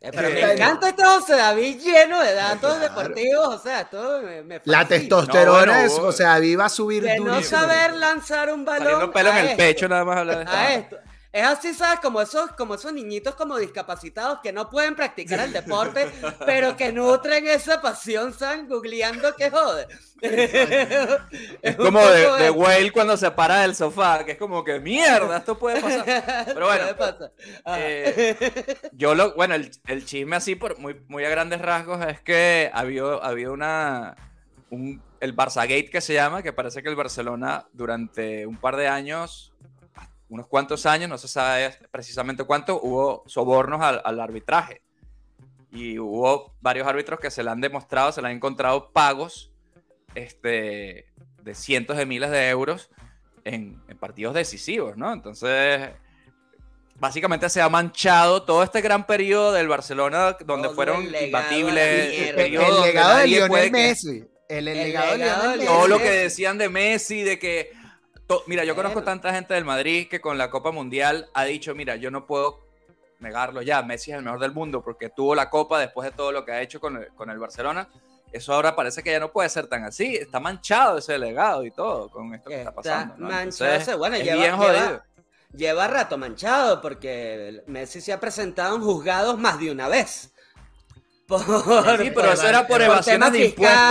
[0.00, 2.78] Eh, Pero me Está encanta este José David lleno de datos Claro.
[2.80, 6.64] deportivos, o sea, todo me, me La testosterona No, bueno, es, o sea, David va
[6.66, 7.58] a subir De no durísimo.
[7.60, 10.50] saber lanzar un balón Saliendo pelo a en el esto, pecho nada más hablar de
[10.56, 10.98] a esto.
[11.36, 12.00] Es así, ¿sabes?
[12.00, 16.10] Como esos, como esos niñitos como discapacitados que no pueden practicar el deporte,
[16.46, 18.66] pero que nutren esa pasión, ¿saben?
[18.66, 19.86] Googleando que jode.
[21.60, 25.36] es como de, de Whale cuando se para del sofá, que es como que mierda,
[25.36, 26.46] esto puede pasar.
[26.46, 26.84] Pero bueno,
[27.66, 32.18] eh, yo lo, bueno, el, el, chisme así por muy, muy a grandes rasgos es
[32.22, 34.16] que había, había una,
[34.70, 38.76] un, el Barça Gate que se llama, que parece que el Barcelona durante un par
[38.76, 39.52] de años,
[40.28, 44.82] unos cuantos años, no se sabe precisamente cuánto, hubo sobornos al, al arbitraje.
[45.70, 49.50] Y hubo varios árbitros que se le han demostrado, se le han encontrado pagos
[50.16, 51.06] este,
[51.42, 52.90] de cientos de miles de euros
[53.44, 55.12] en, partidos decisivos, ¿no?
[55.12, 55.90] Entonces,
[56.96, 62.30] básicamente se ha manchado todo este gran periodo del Barcelona donde fueron imbatibles.
[62.30, 64.24] El, legado de Lionel Messi.
[64.48, 65.66] El, legado de Lionel Messi.
[65.66, 67.72] Todo lo que decían de Messi, de que...
[68.46, 71.96] mira, yo conozco tanta gente del Madrid que con la Copa Mundial ha dicho, mira,
[71.96, 72.66] yo no puedo
[73.20, 76.32] negarlo ya, Messi es el mejor del mundo porque tuvo la Copa después de todo
[76.32, 77.88] lo que ha hecho con con el Barcelona
[78.32, 80.16] eso ahora parece que ya no puede ser tan así.
[80.16, 83.14] Está manchado ese legado y todo con esto que está, pasando.
[83.18, 85.04] Manchado bueno, lleva,
[85.54, 90.32] Lleva, rato manchado porque Messi se ha presentado en juzgados más de una vez.
[91.28, 93.82] Sí, pero eso era por, evasiones de impuestos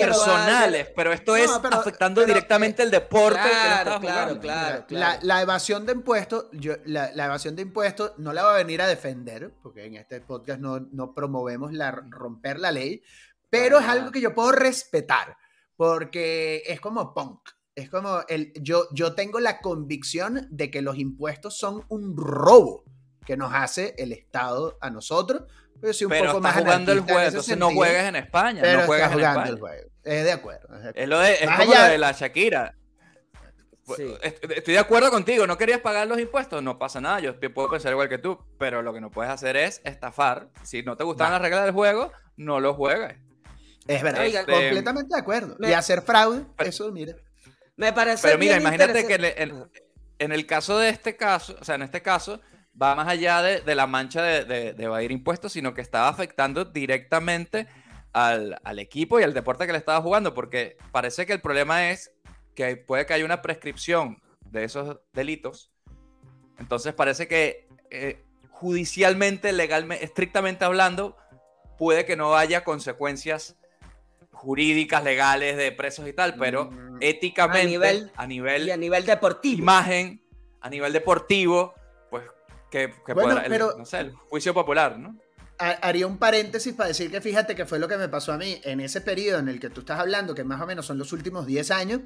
[0.00, 3.40] personales, pero esto es afectando directamente el deporte.
[3.40, 4.86] Claro, claro, claro,
[5.22, 8.86] La, evasión de impuestos, yo, la, evasión de impuestos no la va a venir a
[8.86, 13.02] defender, porque en este podcast no, no promovemos la, romper la ley,
[13.48, 15.36] pero es algo que yo puedo respetar,
[15.76, 17.50] porque es como punk.
[17.76, 22.84] Es como el, yo, yo tengo la convicción de que los impuestos son un robo
[23.24, 25.42] que nos hace el Estado a nosotros.
[26.08, 28.62] Pero, un poco más jugando el juego, entonces no juegues en España.
[28.62, 29.48] no juegas en España.
[29.48, 29.90] El juego.
[30.02, 30.68] Es de acuerdo.
[30.94, 32.74] Es, lo de, es como lo de la Shakira.
[34.22, 37.92] Estoy de acuerdo contigo, no querías pagar los impuestos, no pasa nada, yo puedo pensar
[37.92, 40.48] igual que tú, pero lo que no puedes hacer es estafar.
[40.62, 43.16] Si no te gustan las reglas del juego, no lo juegues.
[43.86, 45.56] Es verdad, este, completamente de acuerdo.
[45.60, 47.14] y hacer fraude, eso, mira.
[47.76, 48.28] Me parece.
[48.28, 49.14] Pero mira, imagínate que
[50.18, 52.40] en, el caso de este caso, o sea, en este caso,
[52.80, 57.68] va más allá de, la mancha de, de, evadir impuestos, sino que estaba afectando directamente
[58.14, 62.12] al, equipo y al deporte que le estaba jugando, porque parece que el problema es
[62.54, 65.72] que puede que haya una prescripción de esos delitos.
[66.58, 71.16] Entonces parece que eh, judicialmente, legalmente, estrictamente hablando,
[71.76, 73.56] puede que no haya consecuencias
[74.30, 76.98] jurídicas, legales, de presos y tal, pero mm.
[77.00, 79.58] éticamente, a nivel, y a nivel deportivo.
[79.58, 80.22] Imagen,
[80.60, 81.74] a nivel deportivo,
[82.74, 85.16] que, que no sé, el juicio popular, ¿no?
[85.58, 88.60] Haría un paréntesis para decir que fíjate que fue lo que me pasó a mí
[88.64, 91.12] en ese periodo en el que tú estás hablando, que más o menos son los
[91.12, 92.00] últimos 10 años,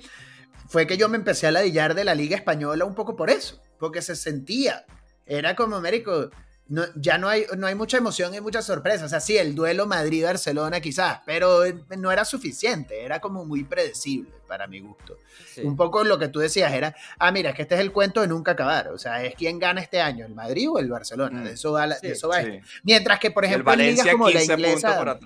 [0.68, 3.62] fue que yo me empecé a ladillar de la Liga Española un poco por eso,
[3.78, 4.84] porque se sentía,
[5.24, 6.28] era como, Américo,
[6.68, 9.06] no, ya no hay, no hay mucha emoción y mucha sorpresa.
[9.06, 11.62] O sea, sí, el duelo Madrid-Barcelona quizás, pero
[11.96, 15.18] no era suficiente, era como muy predecible para mi gusto.
[15.62, 18.28] Un poco lo que tú decías era, ah, mira, que este es el cuento de
[18.28, 18.88] nunca acabar.
[18.88, 21.42] O sea, es quién gana este año, el Madrid o el Barcelona.
[21.42, 21.54] De mm.
[21.54, 22.38] eso va, de eso va
[22.82, 25.18] Mientras que, por ejemplo, en ligas como la inglesa...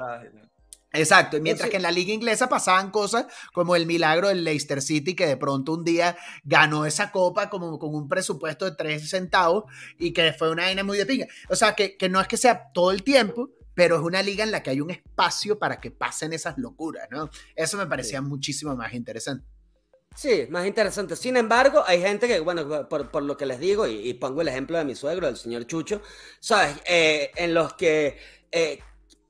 [0.92, 5.14] Exacto, mientras que en la liga inglesa pasaban cosas como el milagro del Leicester City,
[5.14, 9.64] que de pronto un día ganó esa copa como con un presupuesto de 3 centavos
[9.98, 11.26] y que fue una vaina muy de pinga.
[11.48, 14.50] O sea, que, no es que sea todo el tiempo, pero es una liga en
[14.50, 17.30] la que hay un espacio para que pasen esas locuras, ¿no?
[17.56, 19.46] Eso me parecía muchísimo más interesante.
[20.14, 21.16] Sí, más interesante.
[21.16, 24.76] Sin embargo, hay gente que, bueno, por, lo que les digo, y, pongo el ejemplo
[24.76, 26.02] de mi suegro, el señor Chucho,
[26.38, 26.76] ¿sabes?
[26.84, 28.18] Eh, en los que...
[28.50, 28.78] Eh,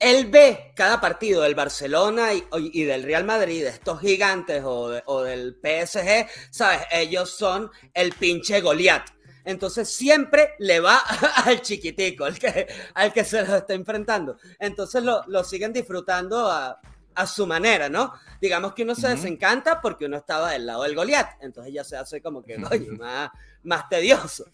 [0.03, 5.57] él ve cada partido del Barcelona y, del Real Madrid, de estos gigantes o, del
[5.63, 6.81] PSG, ¿sabes?
[6.91, 9.11] Ellos son el pinche Goliat.
[9.45, 10.99] Entonces siempre le va
[11.45, 14.39] al chiquitico, al que, al que se lo está enfrentando.
[14.59, 16.81] Entonces lo, siguen disfrutando a,
[17.27, 18.13] su manera, ¿no?
[18.41, 21.43] Digamos que uno se desencanta porque uno estaba del lado del Goliat.
[21.43, 23.31] Entonces ya se hace como que, oye, más,
[23.63, 24.47] más tedioso.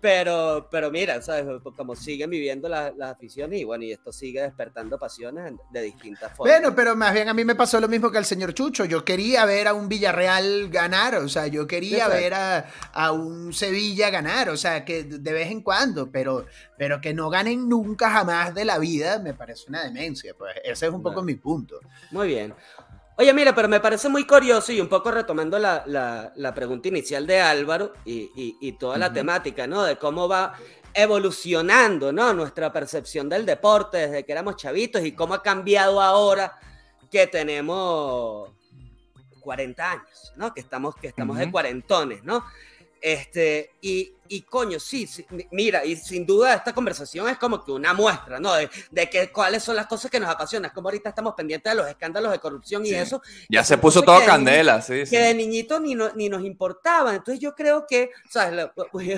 [0.00, 1.60] Pero, pero mira, ¿sabes?
[1.76, 6.54] Como siguen viviendo las aficiones y bueno, y esto sigue despertando pasiones de distintas formas.
[6.54, 8.86] Bueno, pero más bien a mí me pasó lo mismo que al señor Chucho.
[8.86, 14.10] Yo quería ver a un Villarreal ganar, o sea, yo quería ver a, un Sevilla
[14.10, 16.46] ganar, o sea, que de vez en cuando, pero,
[16.78, 20.34] pero que no ganen nunca jamás de la vida, me parece una demencia.
[20.36, 21.78] Pues ese es un poco mi punto.
[22.10, 22.54] Muy bien.
[23.20, 27.38] Oye, mira, pero me parece muy curioso y un poco retomando la, pregunta inicial de
[27.38, 29.82] Álvaro y, toda la temática, ¿no?
[29.82, 30.54] De cómo va
[30.94, 32.32] evolucionando, ¿no?
[32.32, 36.58] Nuestra percepción del deporte desde que éramos chavitos y cómo ha cambiado ahora
[37.10, 38.52] que tenemos
[39.40, 40.54] 40 años, ¿no?
[40.54, 42.42] Que estamos, que estamos de cuarentones, ¿no?
[43.02, 47.72] Este, y y coño, sí, sí, mira, y sin duda esta conversación es como que
[47.72, 48.54] una muestra, ¿no?
[48.54, 51.76] De, de que cuáles son las cosas que nos apasionan, como ahorita estamos pendientes de
[51.76, 52.94] los escándalos de corrupción y Sí.
[52.94, 53.20] eso.
[53.48, 55.16] Ya se puso todo candela, sí, sí.
[55.16, 57.16] que de niñito ni, no- ni nos importaban.
[57.16, 58.68] Entonces yo creo que, ¿sabes?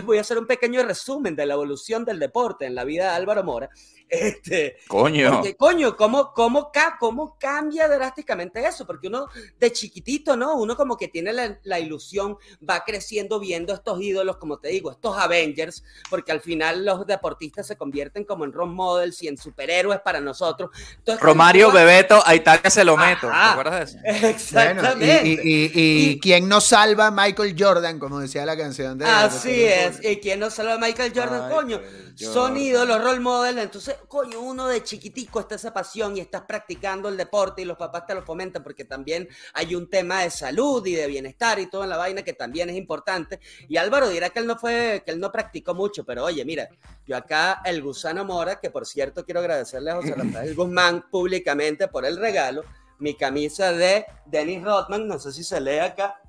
[0.04, 3.16] Voy a- hacer un pequeño resumen de la evolución del deporte en la vida de
[3.16, 3.68] Álvaro Mora.
[4.08, 5.32] Este, Coño.
[5.32, 8.86] porque, coño, ¿cómo, cómo, ca- ¿cómo cambia drásticamente eso?
[8.86, 9.26] Porque uno
[9.58, 10.54] de chiquitito, ¿no?
[10.56, 12.36] Uno como que tiene la, la ilusión,
[12.68, 17.66] va creciendo viendo estos ídolos, como te digo, estos Avengers, porque al final los deportistas
[17.66, 20.70] se convierten como en role models y en superhéroes para nosotros.
[20.98, 23.26] Entonces, Romario, Bebeto, a Italia se lo meto.
[23.26, 23.50] ¿Te Ajá.
[23.52, 23.98] acuerdas de eso?
[24.22, 25.22] Bueno, Exactamente.
[25.24, 28.96] y, y, y, y Y- quién nos salva a Michael Jordan, como decía la canción
[28.98, 29.06] de.
[29.06, 30.04] Así de- es.
[30.04, 31.80] ¿Y quién no salva a Michael Jordan, coño?
[32.16, 32.56] Son Jordan.
[32.56, 33.58] ídolos, role model.
[33.58, 37.76] Entonces, coño, uno de chiquitico está esa pasión y estás practicando el deporte y los
[37.76, 41.68] papás te lo fomentan porque también hay un tema de salud y de bienestar y
[41.68, 43.40] todo en la vaina que también es importante.
[43.68, 46.68] Y Álvaro dirá que él no fue, que él no practicó mucho, pero oye, mira,
[47.06, 51.88] yo acá el gusano Mora, que por cierto quiero agradecerle a José Rafael Guzmán públicamente
[51.88, 52.62] por el regalo,
[52.98, 56.20] mi camisa de Dennis Rodman, no sé si se lee acá.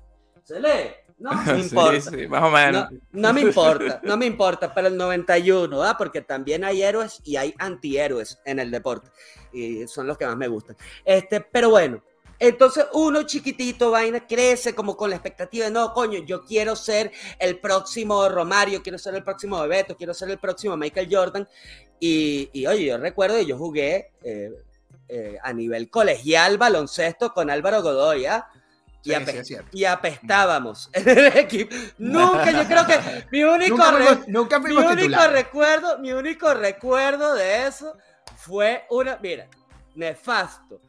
[0.42, 1.03] ¿Se lee?
[1.18, 2.00] No, Sí, importa.
[2.00, 2.90] sí, más o menos.
[2.90, 5.96] No, no me importa, no me importa, pero el 91, ¿ah?
[5.96, 9.10] porque también hay héroes y hay antihéroes en el deporte,
[9.52, 10.76] y son los que más me gustan.
[11.04, 12.02] Este, pero bueno,
[12.38, 17.12] entonces uno chiquitito, vaina, crece como con la expectativa de, no, coño, yo quiero ser
[17.38, 21.48] el próximo Romario, quiero ser el próximo Bebeto, quiero ser el próximo Michael Jordan,
[22.00, 24.50] y, y, oye, yo recuerdo que yo jugué eh,
[25.08, 28.46] eh, a nivel colegial baloncesto con Álvaro Godoy, ¿ah?
[29.04, 31.74] Sí, ape- sí, y apestábamos en el equipo.
[31.98, 32.98] Nunca, yo creo que
[33.32, 35.32] mi único, Nunca fuimos, nunca mi fuimos único titulares.
[35.32, 37.96] recuerdo, mi único recuerdo de eso
[38.36, 39.46] fue una, mira,
[39.94, 40.80] nefasto.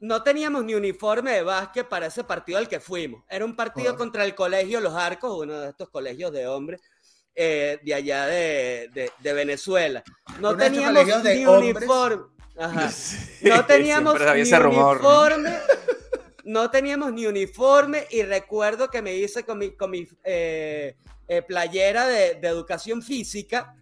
[0.00, 3.22] No teníamos ni uniforme de básquet para ese partido al que fuimos.
[3.28, 3.96] Era un partido Oh.
[3.96, 6.80] contra el colegio Los Arcos, uno de estos colegios de hombres
[7.34, 10.02] eh, de allá de, de- de Venezuela.
[10.40, 12.24] No Uno teníamos de ni uniforme.
[12.58, 12.88] Ajá.
[12.92, 15.00] Sí, No teníamos ni ese rumor.
[16.44, 16.70] ¿No?
[16.70, 20.96] teníamos ni uniforme y recuerdo que me hice con mi, con mi eh,
[21.28, 23.76] eh, playera de, de educación física.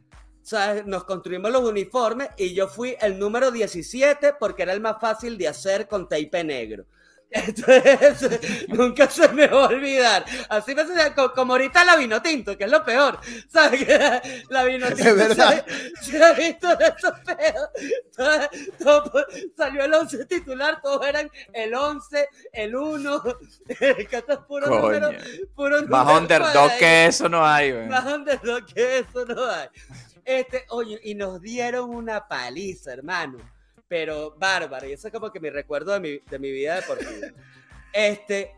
[0.87, 5.39] Nos construimos los uniformes y yo fui el número 17 porque era el más fácil
[5.39, 6.87] de hacer con tape negro.
[7.33, 10.25] Entonces, nunca se me va a olvidar.
[10.49, 13.19] Así me co- como ahorita la vino tinto, que es lo peor.
[13.49, 13.85] ¿Sabes?
[13.85, 15.65] Que La vino tinto Es verdad.
[16.01, 17.69] se, se ha visto de esos pedos.
[18.17, 23.23] Todo- todo salió el 11 titular, todos eran el 11, el 1.
[23.79, 24.81] que esto es puro Coño.
[24.83, 25.11] número.
[25.55, 27.87] Puro Más número underdog que eso no hay, güey.
[27.89, 29.69] Más underdog que eso no hay.
[30.25, 33.39] Este, oye, y nos dieron una paliza, hermano.
[33.93, 34.87] Pero bárbara.
[34.87, 37.27] Y eso es como que mi recuerdo de mi, de mi vida deportiva.
[37.93, 38.51] Este,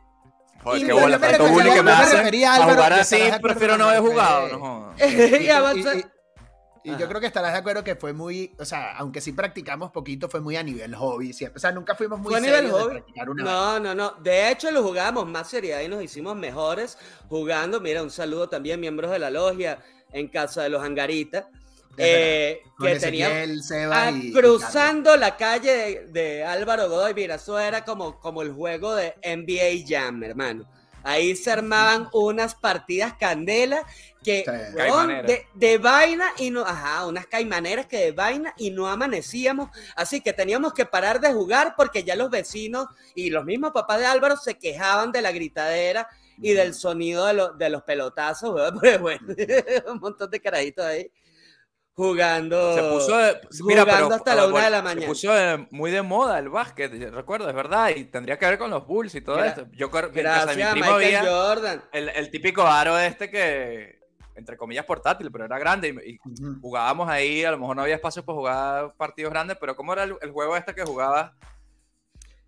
[0.63, 4.01] Joder, qué bola, tanto bullying que me refería a jugar así, de prefiero no haber
[4.01, 4.49] jugado.
[4.51, 5.03] No jodas.
[6.85, 6.99] y Ajá.
[7.01, 10.29] yo creo que estarás de acuerdo que fue muy, o sea, aunque sí practicamos poquito,
[10.29, 11.33] fue muy a nivel hobby.
[11.33, 11.57] siempre.
[11.57, 12.93] O sea, nunca fuimos muy Fue a nivel serios de hobby.
[12.93, 14.13] practicar una No, no, no.
[14.23, 16.97] De hecho, lo jugábamos más seriedad y nos hicimos mejores
[17.29, 17.81] jugando.
[17.81, 19.81] Mira, un saludo también, miembros de la logia
[20.13, 21.47] en casa de los Angaritas.
[21.99, 23.37] Eh, que teníamos.
[23.37, 27.85] Ezequiel, Seba Ah, y- y cruzando la calle de, de Álvaro Godoy, mira, eso era
[27.85, 30.69] como, como el juego de NBA Jam, hermano.
[31.07, 33.83] Ahí se armaban unas partidas candela
[34.23, 35.27] que, Sí.
[35.27, 39.69] de, de vaina y no, ajá, unas caimaneras que de vaina y no amanecíamos.
[39.97, 43.99] Así que teníamos que parar de jugar porque ya los vecinos y los mismos papás
[44.01, 48.73] de Álvaro se quejaban de la gritadera y del sonido de, lo- de los pelotazos,
[48.73, 49.27] porque, bueno,
[49.93, 51.11] un montón de carajitos ahí
[51.95, 52.75] jugando.
[52.75, 55.07] Se puso de, mira, jugando pero, hasta la una de la Se mañana.
[55.07, 58.71] puso de- muy de moda el básquet, recuerdo, es verdad, y tendría que ver con
[58.71, 59.67] los Bulls y todo Gra- esto.
[59.73, 61.83] Yo creo que en casa de mi primo había Jordan.
[61.93, 64.01] el, el típico aro este que,
[64.35, 66.19] entre comillas, portátil, pero era grande y,
[66.61, 70.03] jugábamos ahí, a lo mejor no había espacio para jugar partidos grandes, pero ¿cómo era
[70.05, 71.31] el, el juego este que jugabas?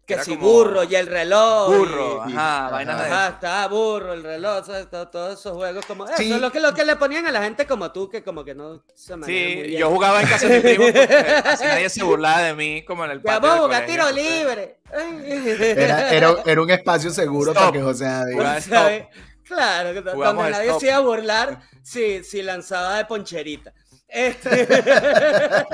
[0.07, 1.66] Que Era si como- burro y el reloj.
[1.77, 2.71] Burro, y- ajá, ajá.
[2.71, 4.88] vainas de Ajá, está burro, el reloj, ¿sabes?
[4.88, 6.33] Todo- todos esos juegos como eso Sí.
[6.33, 8.55] es lo que, lo que le ponían a la gente como tú, que como que
[8.55, 9.81] no se muy Sí, bien.
[9.81, 11.12] yo jugaba en casa de mi primo porque
[11.45, 14.16] así nadie se burlaba de mí como en el patio vamos a jugar colegio, tiro
[14.16, 14.79] libre.
[14.92, 17.64] Era, era, era un espacio seguro Stop.
[17.64, 19.03] para que José David.
[19.42, 20.81] Claro, Jugamos donde nadie stop.
[20.81, 23.73] se iba a burlar si, si lanzaba de poncherita.
[24.07, 24.69] Este-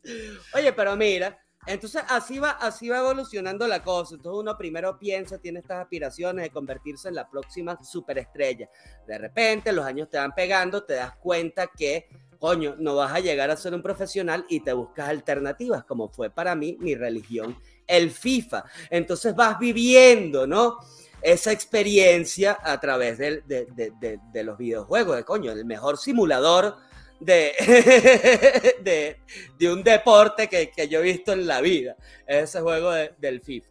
[0.54, 4.14] Oye, pero mira, entonces así va, así va evolucionando la cosa.
[4.14, 8.68] Entonces uno primero piensa, tiene estas aspiraciones de convertirse en la próxima superestrella.
[9.06, 12.08] De repente los años te van pegando, te das cuenta que
[12.40, 16.30] coño, no vas a llegar a ser un profesional y te buscas alternativas, como fue
[16.30, 17.56] para mí mi religión,
[17.86, 18.64] el FIFA.
[18.88, 20.78] Entonces vas viviendo, ¿no?
[21.20, 26.76] Esa experiencia a través de, de, los videojuegos, de coño, el mejor simulador
[28.80, 29.16] de,
[29.58, 31.96] de, un deporte que, que, yo he visto en la vida,
[32.26, 33.68] ese juego del FIFA.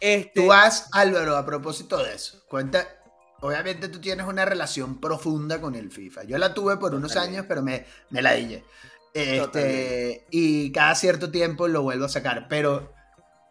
[0.00, 0.32] Este...
[0.34, 2.88] Tú has, Álvaro, a propósito de eso, cuenta,
[3.40, 6.24] obviamente tú tienes una relación profunda con el FIFA.
[6.24, 8.64] Yo la tuve por unos años, pero me, me la dije.
[9.14, 12.46] Este, y cada cierto tiempo lo vuelvo a sacar.
[12.48, 12.92] Pero,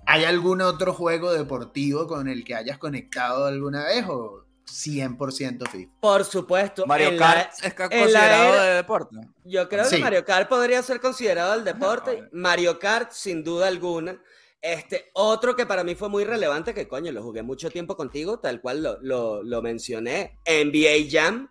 [0.05, 5.91] ¿hay algún otro juego deportivo con el que hayas conectado alguna vez o 100% FIFA?
[5.99, 6.85] Por supuesto.
[6.85, 9.15] Mario Kart es considerado de deporte.
[9.43, 12.29] Yo creo que Mario Kart podría ser considerado el deporte.
[12.31, 14.21] Mario Kart, sin duda alguna.
[14.61, 18.39] Este, otro que para mí fue muy relevante, que coño, lo jugué mucho tiempo contigo,
[18.39, 21.50] tal cual lo, lo, lo mencioné, NBA Jam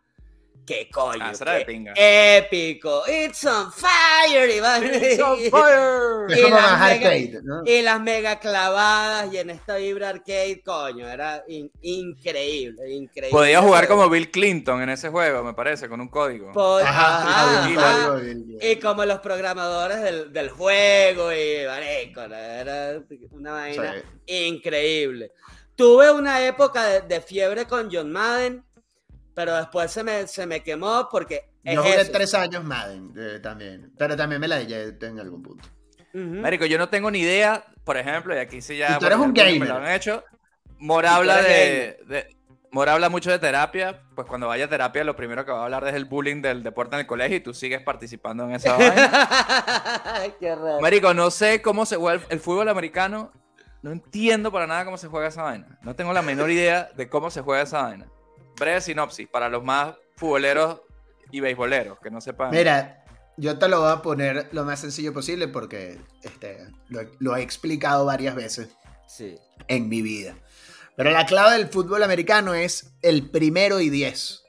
[0.70, 1.24] qué coño.
[1.24, 1.92] Ah, qué pinga.
[1.96, 3.02] Épico.
[3.08, 4.48] It's on fire.
[4.50, 6.28] It's on fire.
[6.38, 7.62] y, las mega, ¿no?
[7.66, 13.30] y las mega clavadas y en esta vibra arcade, coño, era increíble, increíble.
[13.30, 16.52] Podía jugar como Bill Clinton en ese juego, me parece, con un código.
[16.78, 17.68] ajá,
[18.60, 23.02] Y como los programadores del, del juego y marico, era
[23.32, 25.32] una vaina increíble.
[25.74, 28.62] Tuve una época de, de fiebre con John Madden
[29.41, 31.49] pero después se me, se me quemó porque.
[31.64, 35.66] yo jugué tres años Madden eh, también, pero también me la dije en algún punto.
[36.12, 38.99] Marico, yo no tengo ni idea, por ejemplo, y aquí sí ya.
[38.99, 39.61] tú eres un gamer.
[39.61, 40.24] Me lo han hecho.
[40.78, 42.36] Mor habla de,
[42.70, 45.64] Mor habla mucho de terapia, pues cuando vaya a terapia lo primero que va a
[45.64, 48.76] hablar es el bullying del deporte en el colegio y tú sigues participando en esa
[48.76, 50.34] vaina.
[50.38, 50.80] Qué raro.
[50.82, 53.32] Marico, no sé cómo se juega el, fútbol americano,
[53.80, 55.78] no entiendo para nada cómo se juega esa vaina.
[55.80, 58.07] No tengo la menor idea de cómo se juega esa vaina
[58.61, 60.82] breve sinopsis para los más futboleros
[61.32, 62.50] y beisboleros que no sepan.
[62.52, 63.04] Mira,
[63.36, 66.68] yo te lo voy a poner lo más sencillo posible porque este,
[67.18, 68.68] lo, he explicado varias veces
[69.08, 69.36] sí.
[69.66, 70.36] en mi vida.
[70.96, 74.44] Pero la clave del fútbol americano es el primero y diez,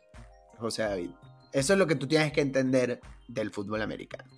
[0.57, 1.11] José David.
[1.53, 4.29] Eso es lo que tú tienes que entender del fútbol americano.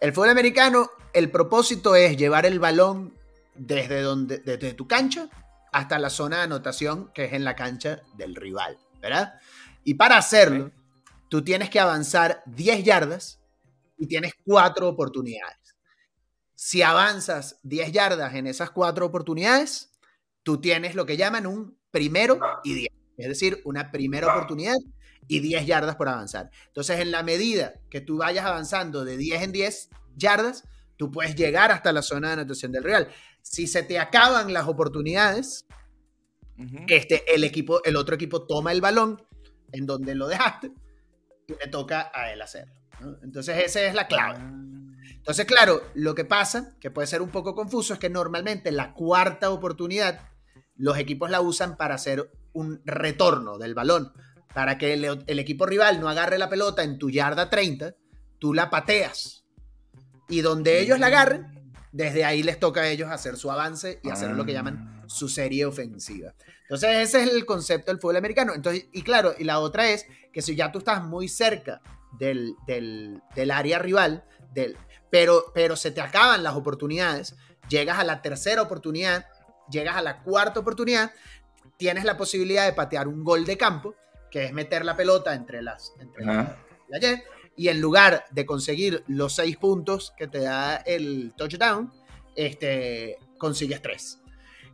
[0.00, 3.14] El fútbol americano, el propósito es llevar el balón
[3.56, 5.28] desde, donde, desde tu cancha
[5.72, 8.78] hasta la zona de anotación, que es en la cancha del rival.
[9.00, 9.34] ¿Verdad?
[9.84, 10.70] Y para hacerlo,
[11.28, 13.40] tú tienes que avanzar 10 yardas
[13.98, 15.56] y tienes cuatro oportunidades.
[16.54, 19.90] Si avanzas 10 yardas en esas cuatro oportunidades,
[20.42, 22.88] tú tienes lo que llaman un primero y 10.
[23.16, 24.76] Es decir, una primera oportunidad
[25.26, 26.50] y 10 yardas por avanzar.
[26.66, 30.64] Entonces, en la medida que tú vayas avanzando de 10 en 10 yardas,
[30.96, 33.08] tú puedes llegar hasta la zona de anotación del Real.
[33.42, 35.66] Si se te acaban las oportunidades,
[36.88, 39.22] este, el, equipo, el otro equipo toma el balón
[39.72, 40.72] en donde lo dejaste
[41.46, 42.74] y le toca a él hacerlo.
[43.22, 44.38] Entonces esa es la clave.
[44.40, 44.68] Ah.
[45.28, 48.94] Entonces, claro, lo que pasa, que puede ser un poco confuso, es que normalmente la
[48.94, 50.20] cuarta oportunidad
[50.76, 54.12] los equipos la usan para hacer un retorno del balón,
[54.54, 57.94] para que el, equipo rival no agarre la pelota en tu yarda 30,
[58.38, 59.44] tú la pateas.
[60.28, 64.10] Y donde ellos la agarren, desde ahí les toca a ellos hacer su avance y
[64.10, 64.97] hacer lo que llaman ah.
[65.08, 66.34] Su serie ofensiva.
[66.62, 68.54] Entonces, ese es el concepto del fútbol americano.
[68.54, 71.80] Entonces, y claro, y la otra es que si ya tú estás muy cerca
[72.18, 72.54] del,
[73.50, 74.76] área rival, del,
[75.10, 77.34] pero, pero se te acaban las oportunidades,
[77.68, 79.26] llegas a la tercera oportunidad,
[79.70, 81.12] llegas a la cuarta oportunidad,
[81.76, 83.94] tienes la posibilidad de patear un gol de campo,
[84.30, 86.58] que es meter la pelota entre las entre la,
[87.56, 91.92] y en lugar de conseguir los seis puntos que te da el touchdown,
[92.36, 94.17] este, consigues tres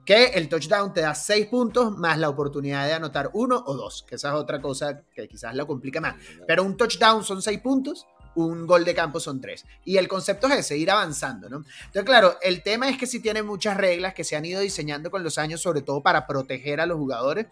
[0.05, 4.05] que el touchdown te da 6 puntos más la oportunidad de anotar uno o dos,
[4.07, 6.16] que esa es otra cosa que quizás lo complica más.
[6.46, 9.64] Pero un touchdown son 6 puntos un gol de campo son tres.
[9.85, 11.59] Y el concepto es ese, ir avanzando, ¿no?
[11.59, 15.11] Entonces, claro, el tema es que sí tiene muchas reglas que se han ido diseñando
[15.11, 17.47] con los años, sobre todo para proteger a los jugadores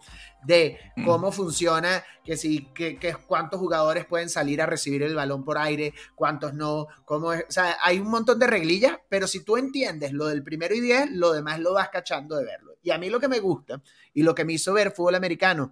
[0.45, 1.05] de mm.
[1.05, 5.93] cómo funciona, que si, que, cuántos jugadores pueden salir a recibir el balón por aire,
[6.15, 10.13] cuántos no, cómo es, o sea, hay un montón de reglillas, pero si tú entiendes
[10.13, 12.75] lo del primero y diez, lo demás lo vas cachando de verlo.
[12.81, 13.81] Y a mí lo que me gusta
[14.13, 15.71] y lo que me hizo ver fútbol americano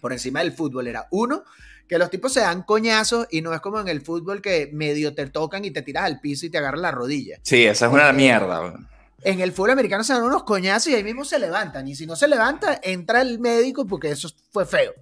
[0.00, 1.44] por encima del fútbol era uno,
[1.88, 5.14] que los tipos se dan coñazos y no es como en el fútbol que medio
[5.14, 7.38] te tocan y te tiras al piso y te agarran la rodilla.
[7.42, 8.74] Sí, esa es una mierda.
[9.22, 11.86] En el fútbol americano se dan unos coñazos y ahí mismo se levantan.
[11.88, 14.94] Y si no se levanta, entra el médico porque eso fue feo.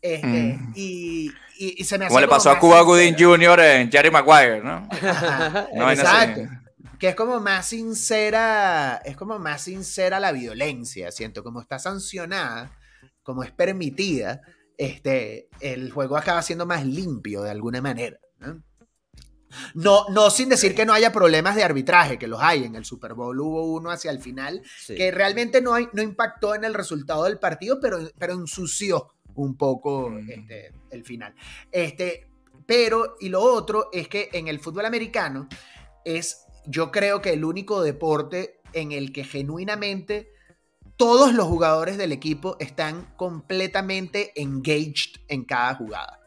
[0.00, 0.72] Este, mm.
[0.76, 1.30] y,
[1.84, 3.60] se me hace Como le pasó a Cuba Gooding Jr.
[3.60, 4.88] en Jerry Maguire, ¿no?
[5.90, 6.42] exacto.
[6.98, 12.70] Que es como más sincera, es como más sincera la violencia, siento, como está sancionada,
[13.22, 14.42] como es permitida,
[14.78, 18.18] este, el juego acaba siendo más limpio de alguna manera.
[19.74, 22.64] No, no sin decir que no haya problemas de arbitraje, que los hay.
[22.64, 24.96] En el Super Bowl hubo uno hacia el final Sí.
[24.96, 29.56] que realmente no, hay, no impactó en el resultado del partido, pero, pero ensució un
[29.56, 30.30] poco Mm.
[30.30, 31.34] este, el final.
[31.70, 32.26] Este,
[32.66, 35.48] pero, y lo otro es que en el fútbol americano
[36.04, 40.32] es, yo creo que el único deporte en el que genuinamente
[40.96, 46.20] todos los jugadores del equipo están completamente engaged en cada jugada.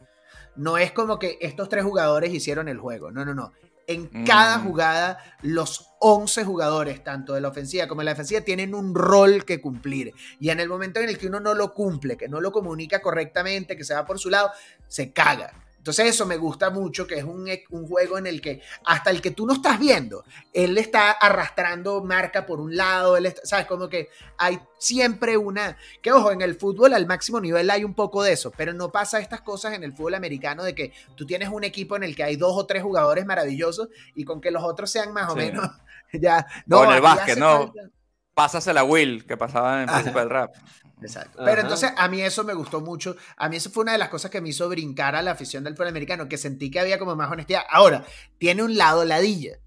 [0.56, 3.52] No es como que estos tres jugadores hicieron el juego, no, no, no.
[3.86, 4.24] En Mm.
[4.26, 8.94] cada jugada, los 11 jugadores, tanto de la ofensiva como de la defensiva, tienen un
[8.94, 10.12] rol que cumplir.
[10.38, 13.00] Y en el momento en el que uno no lo cumple, que no lo comunica
[13.00, 14.50] correctamente, que se va por su lado,
[14.88, 15.52] se caga.
[15.90, 19.10] Entonces eso me gusta mucho, que es un, e- un juego en el que hasta
[19.10, 20.22] el que tú no estás viendo,
[20.52, 23.66] él está arrastrando marca por un lado, él está- ¿sabes?
[23.66, 25.76] Como que hay siempre una...
[26.02, 28.90] Que ojo, en el fútbol al máximo nivel hay un poco de eso, pero no
[28.92, 32.14] pasa estas cosas en el fútbol americano de que tú tienes un equipo en el
[32.14, 35.32] que hay dos o tres jugadores maravillosos y con que los otros sean más o
[35.32, 35.38] Sí.
[35.38, 35.68] menos...
[36.12, 37.66] Ya, O en el básquet, ¿no?
[37.66, 37.90] falta-
[38.34, 40.54] Pásasela a Will, que pasaba en el príncipe del rap.
[41.02, 41.40] Exacto.
[41.40, 41.50] Ajá.
[41.50, 43.16] Pero entonces a mí eso me gustó mucho.
[43.36, 45.64] A mí eso fue una de las cosas que me hizo brincar a la afición
[45.64, 47.62] del fútbol americano, que sentí que había como más honestidad.
[47.70, 48.04] Ahora,
[48.38, 49.58] tiene un lado ladilla,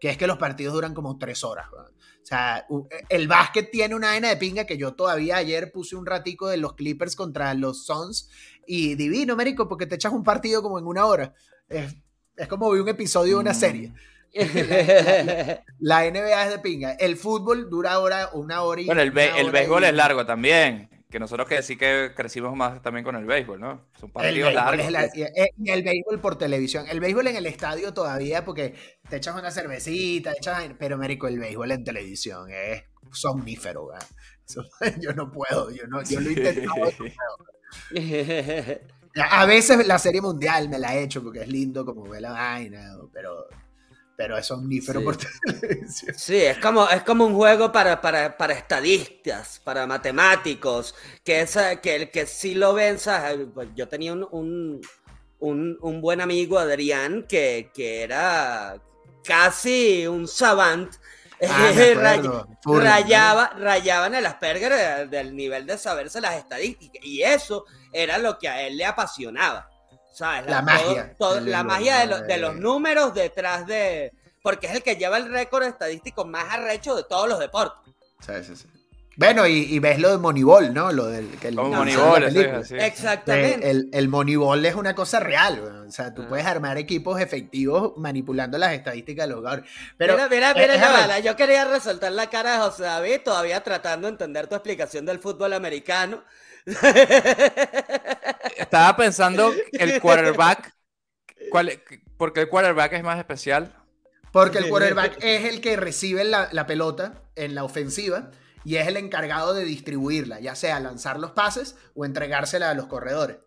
[0.00, 1.66] que es que los partidos duran como tres horas.
[1.72, 2.66] O sea,
[3.08, 6.58] el básquet tiene una vaina de pinga que yo todavía ayer puse un ratico de
[6.58, 8.28] los Clippers contra los Suns
[8.66, 11.32] y divino, Mérico, porque te echas un partido como en una hora.
[11.68, 11.96] Es,
[12.36, 13.94] es como vi un episodio de una Mm.
[15.80, 16.92] La NBA es de pinga.
[16.92, 20.24] El fútbol dura hora, una hora y Bueno, el, be- el béisbol y- es largo
[20.26, 20.88] también.
[21.10, 23.86] Que nosotros que sí que crecimos más también con el béisbol, ¿no?
[23.98, 24.90] Son partidos largos.
[24.92, 26.84] la- y- eh, y el béisbol por televisión.
[26.86, 28.74] El béisbol en el estadio todavía porque
[29.08, 33.88] te echas una cervecita, echas, pero Mérico, el béisbol en televisión es somnífero.
[34.46, 34.64] Eso-
[35.00, 36.90] yo no puedo, yo, no, yo lo he intentado.
[39.30, 42.32] A veces la serie mundial me la he hecho porque es lindo como ve la
[42.32, 43.46] vaina, pero,
[44.18, 45.04] pero es somnífero Sí.
[45.04, 45.16] por
[45.60, 46.14] televisión.
[46.18, 50.92] Sí, es como, es como un juego para, para, para estadistas, para matemáticos,
[51.22, 53.46] que, esa, que, el que sí lo ven, ¿sabes?
[53.54, 54.80] Pues Yo tenía un, un,
[55.38, 58.82] un- un buen amigo, Adrián, que, que era
[59.24, 60.92] casi un savant.
[61.48, 62.28] Ah, Ray-
[62.64, 67.04] rayaba, rayaba en el Asperger de- del nivel de saberse las estadísticas.
[67.04, 69.70] Y eso era lo que a él le apasionaba.
[70.18, 70.50] ¿Sabes?
[70.50, 72.58] La magia todo- la magia de, lo- de los Eh.
[72.60, 74.12] números detrás de.
[74.42, 77.94] Porque es el que lleva el récord estadístico más arrecho de todos los deportes.
[78.26, 78.66] Sí, sí, sí.
[79.16, 80.92] Bueno, y, y ves lo de Moneyball, ¿no?
[80.92, 82.74] Lo del que el- Como No, Moneyball, así.
[82.76, 83.66] Exactamente.
[83.66, 86.26] Eh, El, el Moneyball es una cosa real, o sea, tú Ah.
[86.28, 89.68] puedes armar equipos efectivos manipulando las estadísticas de los jugadores.
[89.96, 91.08] Pero, mira, mira, eh, mira, es ya verdad.
[91.10, 95.04] va, Yo quería resaltar la cara de José David, todavía tratando de entender tu explicación
[95.04, 96.22] del fútbol americano.
[98.56, 100.74] Estaba pensando el quarterback.
[101.50, 101.82] ¿cuál,
[102.16, 103.74] ¿Por qué el quarterback es más especial?
[104.32, 108.30] Porque el quarterback es el que recibe la, la pelota en la ofensiva
[108.64, 112.86] y es el encargado de distribuirla, ya sea lanzar los pases o entregársela a los
[112.86, 113.38] corredores.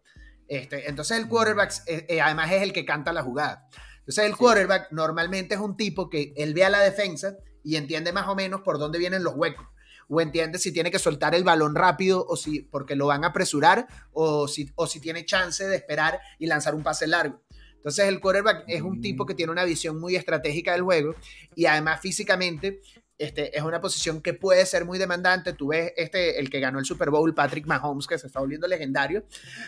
[0.48, 3.68] Este, entonces el quarterback eh, además es el que canta la jugada.
[4.00, 8.12] Entonces el quarterback normalmente es un tipo que él ve a la defensa y entiende
[8.12, 9.66] más o menos por dónde vienen los huecos.
[10.14, 13.28] O entiende si tiene que soltar el balón rápido o si porque lo van a
[13.28, 17.42] apresurar o si, o si tiene chance de esperar y lanzar un pase largo.
[17.78, 21.16] Entonces el quarterback es un tipo que tiene una visión muy estratégica del juego
[21.56, 22.82] y además físicamente
[23.18, 25.54] este, es una posición que puede ser muy demandante.
[25.54, 28.68] Tú ves este, el que ganó el Super Bowl, Patrick Mahomes, que se está volviendo
[28.68, 29.24] legendario,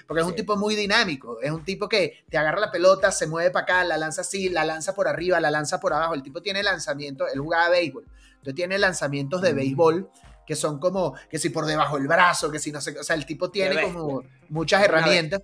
[0.08, 0.38] porque es un Sí.
[0.38, 1.40] tipo muy dinámico.
[1.40, 4.50] Es un tipo que te agarra la pelota, se mueve para acá, la lanza así,
[4.50, 6.16] la lanza por arriba, la lanza por abajo.
[6.16, 8.06] El tipo tiene lanzamiento, él jugaba béisbol,
[8.38, 9.56] entonces tiene lanzamientos de Mm.
[9.56, 10.10] béisbol
[10.46, 13.16] que son como que si por debajo del brazo, que si no sé, o sea,
[13.16, 15.42] el tipo tiene como muchas herramientas.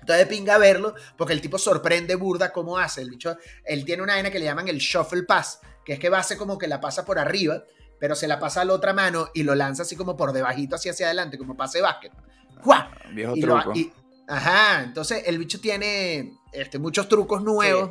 [0.00, 3.02] Entonces pinga verlo, porque el tipo sorprende burda cómo hace.
[3.02, 6.08] El bicho, él tiene una vaina que le llaman el shuffle pass, que es que
[6.10, 7.64] va a hacer como que la pasa por arriba,
[7.98, 10.76] pero se la pasa a la otra mano y lo lanza así como por debajito
[10.76, 12.12] hacia hacia adelante, como pase de básquet.
[12.64, 12.84] ¡Guau!
[13.12, 13.76] Viejo Y lo- truco.
[13.78, 13.92] y-
[14.28, 17.90] ajá, entonces el bicho tiene este, muchos trucos nuevos.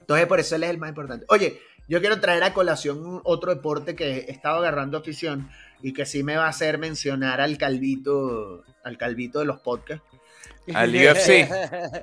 [0.00, 1.26] Entonces por eso él es el más importante.
[1.28, 5.50] Oye, yo quiero traer a colación otro deporte que he estado agarrando afición
[5.82, 10.04] y que sí me va a hacer mencionar al calvito, al calvito de los podcasts.
[10.72, 11.46] Al UFC.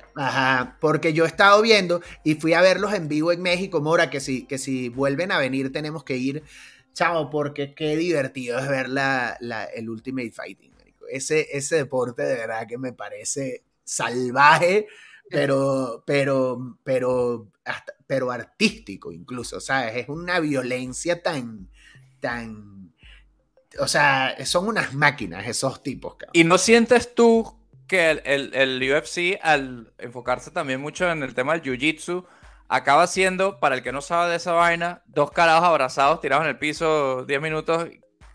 [0.14, 4.08] Ajá, porque yo he estado viendo y fui a verlos en vivo en México, Mora,
[4.08, 6.44] que si, que si vuelven a venir tenemos que ir,
[6.92, 10.70] chavo, porque qué divertido es ver la, la- el Ultimate Fighting.
[11.10, 14.86] Ese, ese deporte de verdad que me parece salvaje,
[15.30, 19.96] pero, pero, pero, hasta- pero artístico incluso, ¿sabes?
[19.96, 21.68] Es una violencia tan,
[22.20, 22.92] tan,
[23.78, 26.32] o sea, son unas máquinas esos tipos, cabrón.
[26.34, 31.52] ¿Y no sientes tú que el, el- UFC, al enfocarse también mucho en el tema
[31.54, 32.24] del jiu-jitsu,
[32.68, 36.50] acaba siendo, para el que no sabe de esa vaina, dos carajos abrazados tirados en
[36.50, 37.88] el piso 10 minutos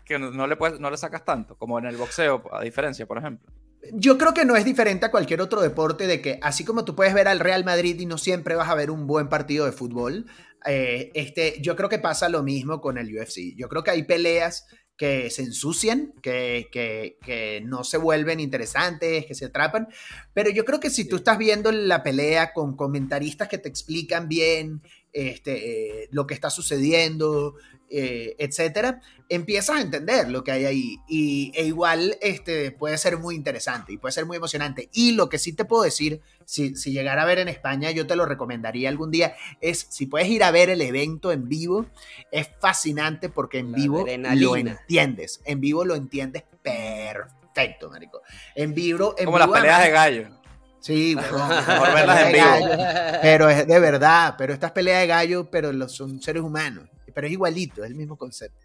[0.04, 3.18] que no le, puedes, no le sacas tanto, como en el boxeo, a diferencia, por
[3.18, 3.52] ejemplo.
[3.92, 6.94] Yo creo que no es diferente a cualquier otro deporte de que así como tú
[6.94, 9.72] puedes ver al Real Madrid y no siempre vas a ver un buen partido de
[9.72, 10.26] fútbol,
[10.66, 13.54] eh, este, yo creo que pasa lo mismo con el UFC.
[13.56, 14.66] Yo creo que hay peleas
[14.96, 19.86] que se ensucian, que, que, que, no se vuelven interesantes, que se atrapan.
[20.34, 24.28] Pero yo creo que si tú estás viendo la pelea con comentaristas que te explican
[24.28, 27.54] bien este, eh, lo que está sucediendo,
[27.90, 30.96] eh, etcétera, empiezas a entender lo que hay ahí.
[31.08, 34.88] Y, e igual este, puede ser muy interesante y puede ser muy emocionante.
[34.92, 38.06] Y lo que sí te puedo decir, si, si llegara a ver en España, yo
[38.06, 41.86] te lo recomendaría algún día, es si puedes ir a ver el evento en vivo,
[42.32, 44.46] es fascinante porque en La vivo adrenalina.
[44.46, 45.40] lo entiendes.
[45.44, 48.22] En vivo lo entiendes perfecto, marico.
[48.54, 49.14] En vivo...
[49.18, 50.38] En Como las vivo, peleas de además- gallo.
[50.80, 52.46] Sí, Mejor verlas en de vivo.
[52.46, 53.18] gallo.
[53.20, 56.88] Pero es de verdad, pero estas peleas de gallo, pero los, son seres humanos.
[57.18, 58.64] Pero es igualito, es el mismo concepto.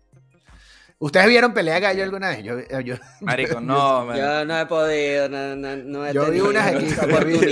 [0.99, 2.43] ¿Ustedes vieron pelea de gallo alguna vez?
[2.43, 4.15] Yo, yo- Marico, no, man.
[4.15, 6.85] Yo no he podido, no, no, no he Yo vi unas aquí,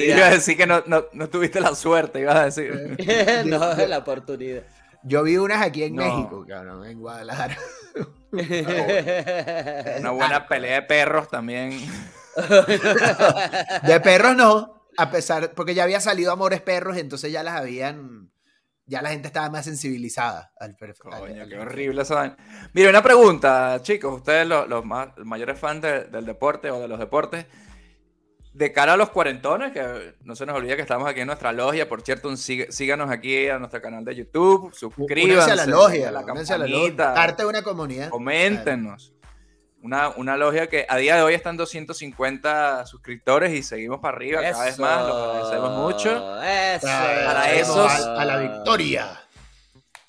[0.05, 2.97] Iba a decir que no, no, no tuviste la suerte, ibas a decir.
[3.47, 4.61] no, la oportunidad.
[5.01, 6.03] yo vi unas aquí en No.
[6.03, 7.57] México, cabrón, en Guadalajara.
[10.01, 11.79] Una buena pelea de perros también.
[13.87, 18.30] De perros no, a pesar, porque ya había salido Amores Perros, entonces ya las habían,
[18.91, 20.75] ya la gente estaba más sensibilizada al.
[20.77, 22.35] Coño, qué horrible esa.
[22.73, 26.87] Mire, una pregunta, chicos, ustedes los, los más, mayores fans de- del deporte o de
[26.87, 27.45] los deportes,
[28.53, 31.53] de cara a los cuarentones, que no se nos olvide que estamos aquí en nuestra
[31.53, 36.09] logia, por cierto, un síganos aquí a nuestro canal de YouTube, suscríbanse a la logia,
[36.09, 38.09] a la únanse a la campanita, logia, parte de una comunidad.
[38.09, 39.13] coméntenos.
[39.83, 44.41] Una, una logia que a día de hoy están 250 suscriptores y seguimos para arriba
[44.41, 46.43] cada vez más, lo agradecemos mucho.
[46.43, 46.87] Eso.
[46.87, 49.21] Para, Para eso, esos- a, a la victoria.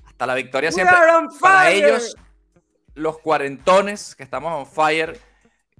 [0.06, 0.96] Hasta la victoria We siempre.
[0.96, 2.16] are on Para ellos,
[2.94, 5.18] los cuarentones que estamos on fire,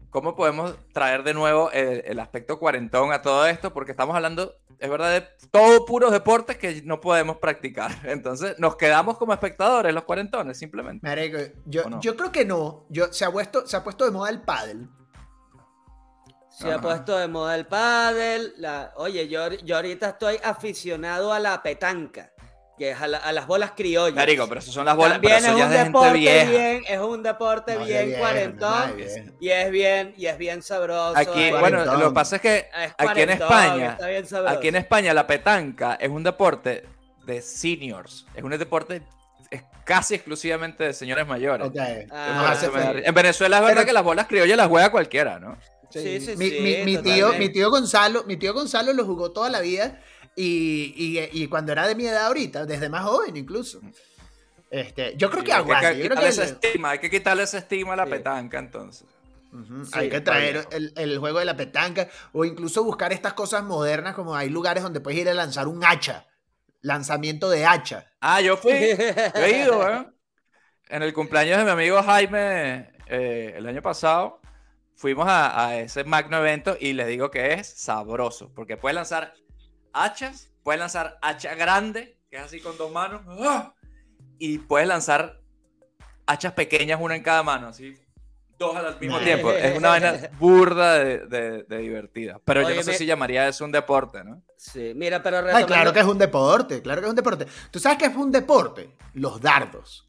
[0.09, 3.75] ¿cómo podemos traer de nuevo el, el aspecto cuarentón a todo esto?
[3.75, 7.93] Porque estamos hablando, es verdad, todo puros deportes que no podemos practicar.
[8.05, 11.07] Entonces, nos quedamos como espectadores, los cuarentones, simplemente.
[11.07, 12.87] Marico, yo, yo creo que no.
[12.91, 14.89] Yo, se, ha puesto, se ha puesto de moda el pádel.
[16.51, 18.55] Se ha puesto de moda el pádel.
[18.59, 18.93] La...
[18.97, 22.33] Oye, yo, yo ahorita estoy aficionado a la petanca,
[22.79, 24.15] que es a, la- a las bolas criollas.
[24.17, 25.99] Marico, pero eso son las bolas, pero También es eso ya un es de gente
[25.99, 26.51] deporte vieja.
[26.51, 29.33] bien, es un deporte No, ya bien viejo, cuarentón ya viejo.
[29.41, 31.17] y es bien y es bien sabroso.
[31.17, 34.77] Aquí, es- bueno, lo que pasa es que es aquí en España, bien aquí en
[34.77, 36.85] España la petanca es un deporte
[37.27, 39.03] de seniors, es un deporte
[39.51, 41.67] es casi exclusivamente de señores mayores.
[41.69, 41.77] Ok,
[42.11, 42.57] Ah.
[43.05, 45.57] En Venezuela es verdad Pero- que las bolas criollas las juega cualquiera, ¿no?
[45.91, 47.39] Sí, sí, mi, sí, mi- mi tío, totalmente.
[47.39, 50.01] mi tío Gonzalo, mi tío Gonzalo lo jugó toda la vida
[50.37, 53.81] y, y- y cuando era de mi edad ahorita, desde más joven incluso.
[54.71, 57.59] Este, yo creo que hay que quitarle que ese el- estigma, hay que quitarle ese
[57.59, 58.11] estigma a la Sí.
[58.11, 59.07] petanca entonces.
[59.85, 63.63] Sí, hay que traer el, el juego de la petanca o incluso buscar estas cosas
[63.63, 66.27] modernas como hay lugares donde puedes ir a lanzar un hacha.
[66.81, 68.07] Lanzamiento de hacha.
[68.21, 68.73] Ah, yo fui,
[69.35, 70.17] yo he ido, weón.
[70.89, 74.41] En el cumpleaños de mi amigo Jaime eh, el año pasado,
[74.97, 79.35] fuimos a, a ese magno evento y les digo que es sabroso, porque puedes lanzar
[79.93, 83.75] hachas, puedes lanzar hacha grande, que es así con dos manos, ¡ah!
[84.39, 85.41] y puedes lanzar
[86.27, 87.95] hachas pequeñas, una en cada mano, así,
[88.59, 89.25] dos al mismo Nice.
[89.31, 89.51] tiempo.
[89.53, 92.41] Es una vaina burda de, de- de divertida.
[92.45, 94.43] Pero yo no sé me- si llamaría eso un deporte, ¿no?
[94.57, 97.47] Sí, mira, pero Ay, retomando- claro que es un deporte, claro que es un deporte.
[97.71, 98.97] ¿Tú sabes qué es un deporte?
[99.15, 100.09] Los dardos.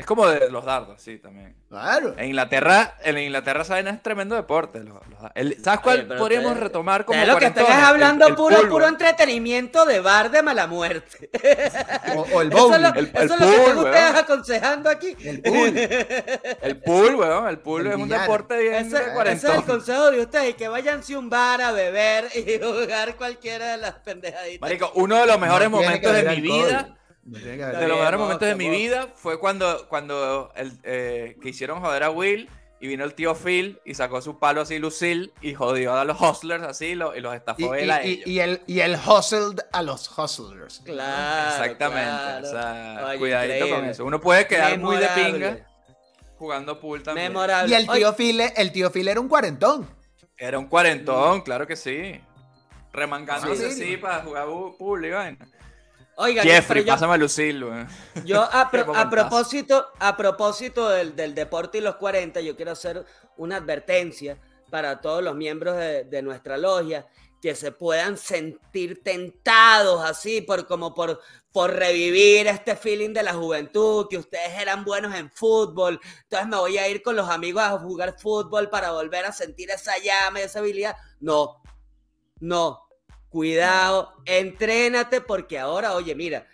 [0.00, 1.54] Es como de los dardos, sí, también.
[1.68, 2.14] Claro.
[2.18, 4.80] En Inglaterra, en Inglaterra vaina es tremendo deporte.
[4.82, 7.88] los- los- el- ¿Sabes cuál Oye, podríamos ustedes- retomar como lo que están es cuarentones?
[7.88, 11.30] hablando El- el puro, pool, puro entretenimiento de bar de mala muerte.
[12.16, 12.82] O, o el Eso es bowling.
[12.82, 15.16] lo, El- eso el es lo que pool, están ustedes aconsejando aquí.
[15.24, 15.72] El pool.
[16.62, 17.48] El pool, weón.
[17.48, 20.54] El pool El es un deporte bien Ese, de ese es el consejo de ustedes,
[20.56, 24.60] que váyanse a un bar a beber y jugar cualquiera de las pendejaditas.
[24.60, 26.42] Marico, uno de los mejores No momentos de mi alcohol.
[26.66, 31.80] vida, De los mejores momentos de mi vida fue cuando, cuando el, eh, que hicieron
[31.80, 32.48] joder a Will
[32.80, 36.18] y vino el tío Phil y sacó su palo así Lucille y jodió a los
[36.18, 38.26] hustlers así y lo- y los estafó y- él a y- ellos.
[38.26, 40.80] y el, y el hustled a los hustlers.
[40.84, 41.50] Claro.
[41.62, 42.10] Exactamente.
[42.10, 42.46] claro.
[42.48, 44.04] O sea, Oye, cuidadito con eso.
[44.06, 45.66] Uno puede quedar muy de pinga
[46.38, 47.28] jugando pool también.
[47.28, 47.70] Memorable.
[47.70, 49.86] Y el Oye, tío Phil, el tío Phil era un cuarentón.
[50.38, 52.18] Era un cuarentón, claro que sí.
[52.94, 53.82] Remangándose Ah, sí.
[53.82, 54.46] así para jugar
[54.78, 55.46] pool y vaina.
[56.22, 57.88] Oigan, Jeffrey, yo- pásame a Lucille, weón.
[58.24, 63.04] Yo a, pro- propósito, a propósito del, del deporte y los 40, yo quiero hacer
[63.36, 64.38] una advertencia
[64.70, 67.06] para todos los miembros de, de nuestra logia
[67.42, 71.20] que se puedan sentir tentados así por como por
[71.52, 76.56] por revivir este feeling de la juventud, que ustedes eran buenos en fútbol, entonces me
[76.56, 80.38] voy a ir con los amigos a jugar fútbol para volver a sentir esa llama,
[80.42, 80.94] esa habilidad.
[81.18, 81.60] No,
[82.38, 82.88] no,
[83.30, 86.46] cuidado, entrénate porque ahora, oye, mira,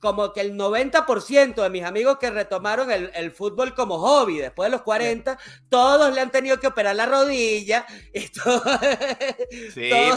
[0.00, 4.76] como que el 90% de mis amigos que retomaron el, fútbol como hobby después de
[4.76, 5.38] los 40,
[5.68, 8.62] todos le han tenido que operar la rodilla, y todos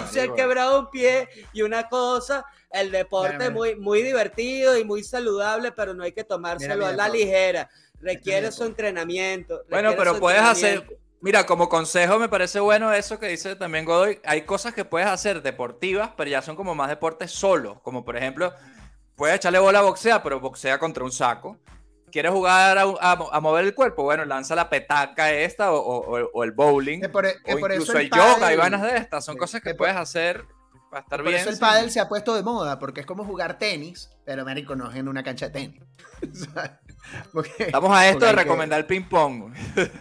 [0.10, 2.46] se han quebrado un pie y una cosa.
[2.72, 6.92] El deporte es muy, muy divertido y muy saludable, pero no hay que tomárselo a
[6.92, 7.70] la ligera.
[8.02, 9.64] Requiere su entrenamiento.
[9.70, 10.86] Bueno, pero puedes hacer,
[11.22, 14.20] Mira, como consejo me parece bueno eso que dice también Godoy.
[14.26, 17.80] Hay cosas que puedes hacer deportivas, pero ya son como más deportes solos.
[17.82, 18.54] Como por ejemplo,
[19.16, 21.58] puedes echarle bola a boxea, pero boxea contra un saco.
[22.12, 24.04] ¿Quieres jugar a, mover el cuerpo?
[24.04, 27.04] Bueno, lanza la petaca esta o, el bowling.
[27.04, 27.12] E,
[27.54, 29.26] o incluso el, yoga y vainas de estas.
[29.26, 30.46] Son cosas que, puedes hacer
[30.90, 31.34] para estar bien.
[31.34, 34.46] Por eso el pádel se ha puesto de moda, porque es como jugar tenis, pero
[34.46, 35.82] marico, no es en una cancha de tenis.
[37.60, 39.54] Estamos a esto de recomendar el ping-pong.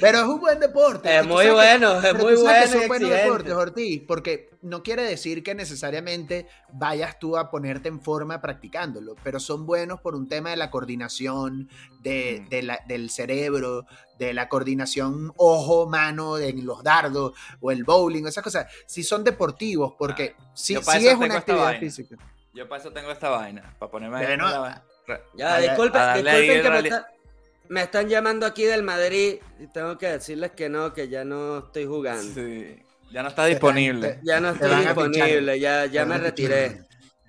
[0.00, 1.16] Pero es un buen deporte.
[1.16, 2.66] Es muy bueno, es muy bueno.
[2.66, 8.00] Son buenos deportes, Ortiz, porque no quiere decir que necesariamente vayas tú a ponerte en
[8.00, 11.68] forma practicándolo, pero son buenos por un tema de la coordinación,
[12.00, 12.88] de, mm.
[12.88, 13.86] del cerebro,
[14.18, 18.66] de la coordinación ojo-mano en los dardos o el bowling, esas cosas.
[18.86, 22.16] Si son deportivos, porque ah, si, es una actividad física.
[22.52, 24.24] Yo para eso tengo esta vaina, para ponerme
[25.34, 26.90] ya, disculpen, que
[27.68, 31.58] me, están llamando aquí del Madrid y tengo que decirles que no, que ya no
[31.58, 32.34] estoy jugando.
[32.34, 34.20] Sí, ya no está disponible.
[34.22, 36.84] Ya no estoy disponible, ya, ya me retiré.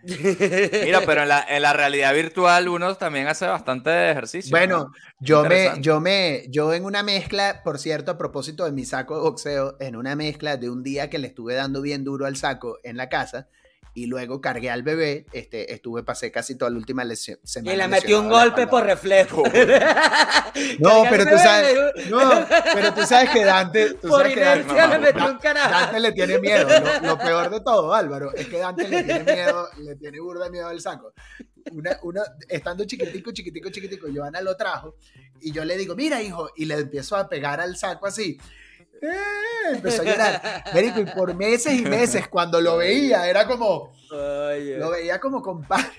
[0.05, 4.51] Mira, pero en la, en la, realidad virtual uno también hace bastante ejercicio.
[4.51, 8.85] Bueno, yo me, yo me, yo en una mezcla, por cierto, a propósito de mi
[8.85, 12.25] saco de boxeo, en una mezcla de un día que le estuve dando bien duro
[12.25, 13.47] al saco en la casa,
[13.93, 17.73] y luego cargué al bebé, este, estuve, pasé casi toda la última semana.
[17.73, 19.43] Y le metió un golpe por reflejo.
[20.79, 24.99] no, pero tú sabes, no, pero tú sabes que Dante, tú por sabes inercia le
[24.99, 25.69] metió un carajo.
[25.69, 26.67] Dante le tiene miedo,
[27.03, 30.67] lo, peor de todo, Álvaro, es que Dante le tiene miedo, le tiene burda miedo
[30.67, 31.13] al saco.
[31.71, 34.97] Una, una, estando chiquitico, chiquitico, chiquitico, Joana lo trajo
[35.41, 38.37] y yo le digo, mira hijo, y le empiezo a pegar al saco así
[39.01, 40.63] eh, empezó a llorar.
[40.73, 43.93] y por meses y meses, cuando lo veía, era como.
[44.09, 45.91] Lo veía como compadre.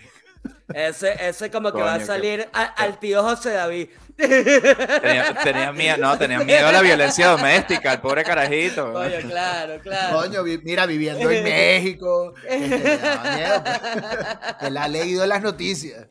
[0.73, 3.89] Ese, ese como que va a salir al tío José David.
[4.17, 8.93] Tenía, miedo, no, tenía miedo a la violencia doméstica, el pobre carajito.
[8.93, 10.17] Coño, claro, claro.
[10.17, 12.35] Coño, mira, viviendo en México.
[12.49, 13.01] Este, pues.
[14.63, 16.07] Él ha leído las noticias.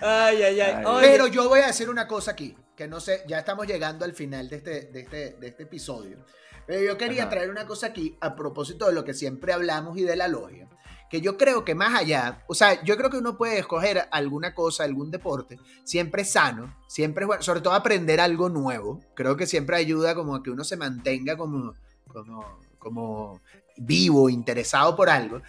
[0.00, 0.84] Ay, ay, ay.
[1.00, 4.14] Pero yo voy a decir una cosa aquí que no sé, ya estamos llegando al
[4.14, 6.24] final de este, de este, de este episodio.
[6.66, 10.02] Pero yo quería traer una cosa aquí a propósito de lo que siempre hablamos y
[10.02, 10.68] de la logia.
[11.10, 14.54] Que yo creo que más allá, o sea, yo creo que uno puede escoger alguna
[14.54, 19.00] cosa, algún deporte, siempre sano, siempre bueno, sobre todo aprender algo nuevo.
[19.14, 21.74] Creo que siempre ayuda como a que uno se mantenga como,
[22.08, 23.40] como, como
[23.76, 25.42] vivo, interesado por algo.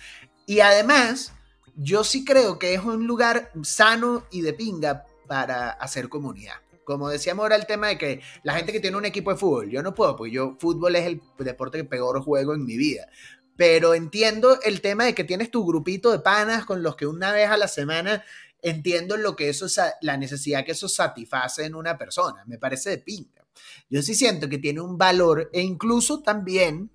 [0.45, 1.31] Y además,
[1.75, 6.55] yo sí creo que es un lugar sano y de pinga para hacer comunidad.
[6.85, 9.69] Como decíamos ahora el tema de que la gente que tiene un equipo de fútbol,
[9.69, 13.07] yo no puedo, porque yo fútbol es el deporte que peor juego en mi vida.
[13.55, 17.31] Pero entiendo el tema de que tienes tu grupito de panas con los que una
[17.31, 18.23] vez a la semana
[18.61, 19.67] entiendo lo que eso
[20.01, 22.43] la necesidad que eso satisface en una persona.
[22.45, 23.45] Me parece de pinta.
[23.89, 26.89] Yo sí siento que tiene un valor e incluso también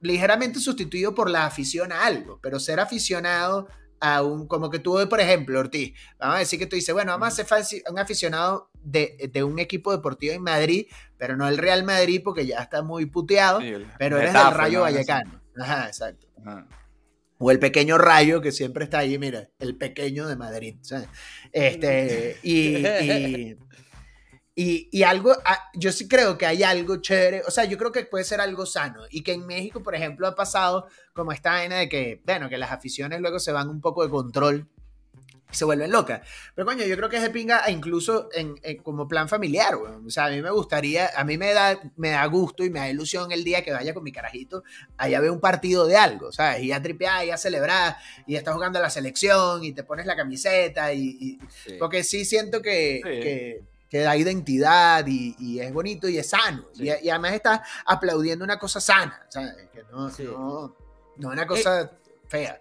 [0.00, 3.68] ligeramente sustituido por la afición a algo, pero ser aficionado
[4.00, 7.12] a un, como que tú, por ejemplo, Ortiz, vamos a decir que tú dices, bueno,
[7.12, 10.86] vamos a ser un aficionado de, un equipo deportivo en Madrid,
[11.18, 13.60] pero no el Real Madrid porque ya está muy puteado,
[13.98, 15.40] pero eres del Rayo Vallecano.
[15.58, 16.26] Ajá, exacto.
[17.38, 20.76] O el pequeño rayo que siempre está ahí, mira, el pequeño de Madrid.
[21.52, 23.56] Este, y, y,
[25.02, 28.24] algo, ah, yo sí creo que hay algo chévere, o sea, yo creo que puede
[28.24, 31.88] ser algo sano y que en México, por ejemplo, ha pasado como esta vaina de
[31.88, 34.66] que, bueno, que las aficiones luego se van un poco de control
[35.50, 36.22] se vuelven locas.
[36.54, 40.10] Pero coño, yo creo que es de pinga e incluso en, como plan familiar, O
[40.10, 42.90] sea, a mí me gustaría, a mí me da, me da gusto y me da
[42.90, 44.64] ilusión el día que vaya con mi carajito
[44.96, 46.62] allá ve un partido de algo, ¿sabes?
[46.62, 47.96] Y ya tripear, y ya celebrar,
[48.26, 51.38] y estás jugando a la selección, y te pones la camiseta, y,
[51.78, 56.66] porque sí siento que, que, que, da identidad y, es bonito y es sano.
[56.74, 59.54] Y, además estás aplaudiendo una cosa sana, ¿sabes?
[59.72, 60.76] Que no, no,
[61.16, 61.90] no una cosa
[62.28, 62.60] fea.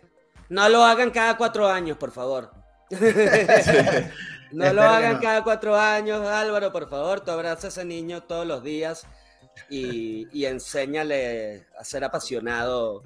[0.49, 2.51] No lo hagan cada cuatro años, por favor.
[4.51, 8.45] no lo hagan cada cuatro años, Álvaro, por favor, tú abrazas a ese niño todos
[8.45, 9.07] los días.
[9.69, 13.03] y, y enséñale a ser apasionado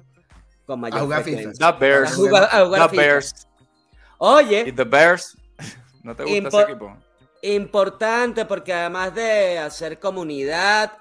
[0.66, 1.72] con mayor A jugar frecuencia.
[1.72, 2.12] The Bears.
[2.12, 3.02] A jugar- a jugar The FIFA.
[3.02, 3.34] Bears.
[3.34, 3.64] ¿Y
[4.18, 5.36] Oye, The Bears?
[6.02, 6.96] ¿No te gusta ese equipo?
[7.42, 10.92] Importante porque además de hacer comunidad,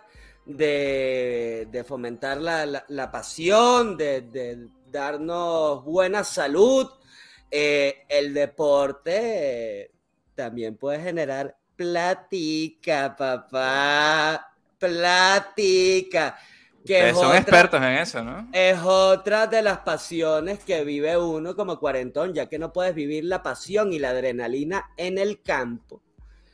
[0.45, 6.89] de, de fomentar la, la- la pasión, de, de darnos buena salud,
[7.51, 9.11] eh, el deporte
[9.83, 9.91] eh,
[10.35, 16.37] también puede generar platica, papá, platica.
[16.85, 18.47] Que Ustedes es son otra- expertos en eso, ¿no?
[18.53, 23.25] es otra de las pasiones que vive uno como cuarentón, ya que no puedes vivir
[23.25, 26.01] la pasión y la adrenalina en el campo.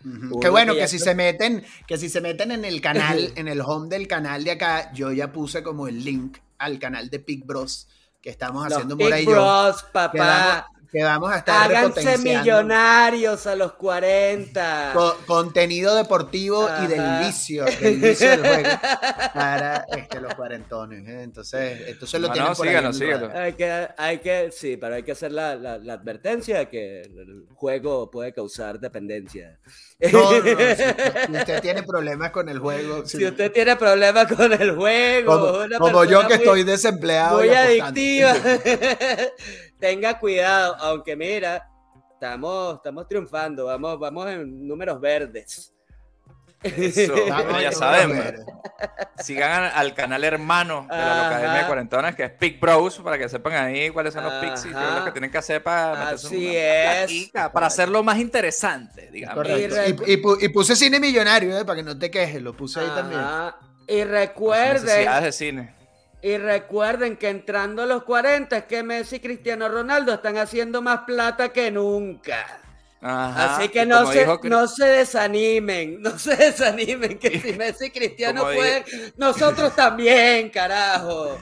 [0.06, 3.34] Uno Qué bueno que que si se meten, que si se meten en el canal,
[3.36, 7.10] en el home del canal de acá, yo ya puse como el link al canal
[7.10, 7.88] de Pig Bros
[8.22, 9.32] que estamos Los haciendo Big y yo.
[9.32, 10.68] Bros, Que papá.
[10.91, 14.91] Que vamos a estar Háganse millonarios a los 40.
[14.93, 17.19] co- contenido deportivo y del Ajá.
[17.25, 18.69] vicio, del vicio del juego
[19.33, 21.07] para este, los cuarentones.
[21.07, 21.23] ¿eh?
[21.23, 22.75] Entonces, entonces lo No, tienen no, por ahí.
[23.36, 27.01] Hay que, hay que, sí, pero hay que hacer la, la- la advertencia de que
[27.01, 29.59] el juego puede causar dependencia.
[30.11, 30.41] No, no, si,
[31.27, 33.25] si usted tiene problemas con el juego, Si sí.
[33.25, 37.38] usted tiene problemas con el juego, como, una como yo que muy- estoy desempleado.
[37.39, 38.33] muy y adictiva.
[39.80, 41.69] Tenga cuidado, aunque mira,
[42.13, 45.71] estamos, estamos triunfando, vamos, vamos en números verdes.
[46.63, 47.13] Eso,
[47.61, 48.43] ya saben,
[49.19, 51.28] sigan al, al canal hermano de la Ajá.
[51.28, 54.65] Academia de Cuarentonas, que es Pick Bros, para que sepan ahí cuáles son los picks
[54.65, 56.97] y lo que tienen que hacer para meterse Así una es.
[57.05, 59.45] platica, para hacerlo más interesante, digamos.
[60.07, 63.21] Y puse cine millonario, eh, para que no te quejes, lo puse ahí también.
[63.88, 65.76] Y recuerden, Necesidades de cine.
[66.22, 70.82] Y recuerden que entrando a los 40 es que Messi y Cristiano Ronaldo están haciendo
[70.82, 72.45] más plata que nunca.
[73.01, 77.86] Ajá, Así que no se, dijo no se desanimen, no se desanimen, que si Messi
[77.86, 78.84] y Cristiano Como pueden,
[79.18, 81.38] nosotros también, carajo.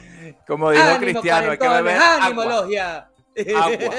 [0.45, 2.61] Como dijo Ánimo, Cristiano, hay que beber ánimo, agua.
[2.61, 3.09] logia.
[3.55, 3.95] Agua.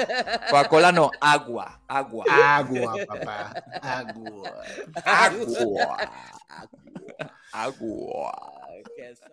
[0.49, 2.25] Coca-Cola no, agua, agua.
[2.29, 3.53] Agua, papá.
[3.81, 4.51] Agua.
[5.03, 5.97] Agua.
[7.51, 8.31] Agua.
[8.95, 9.29] Qué sa-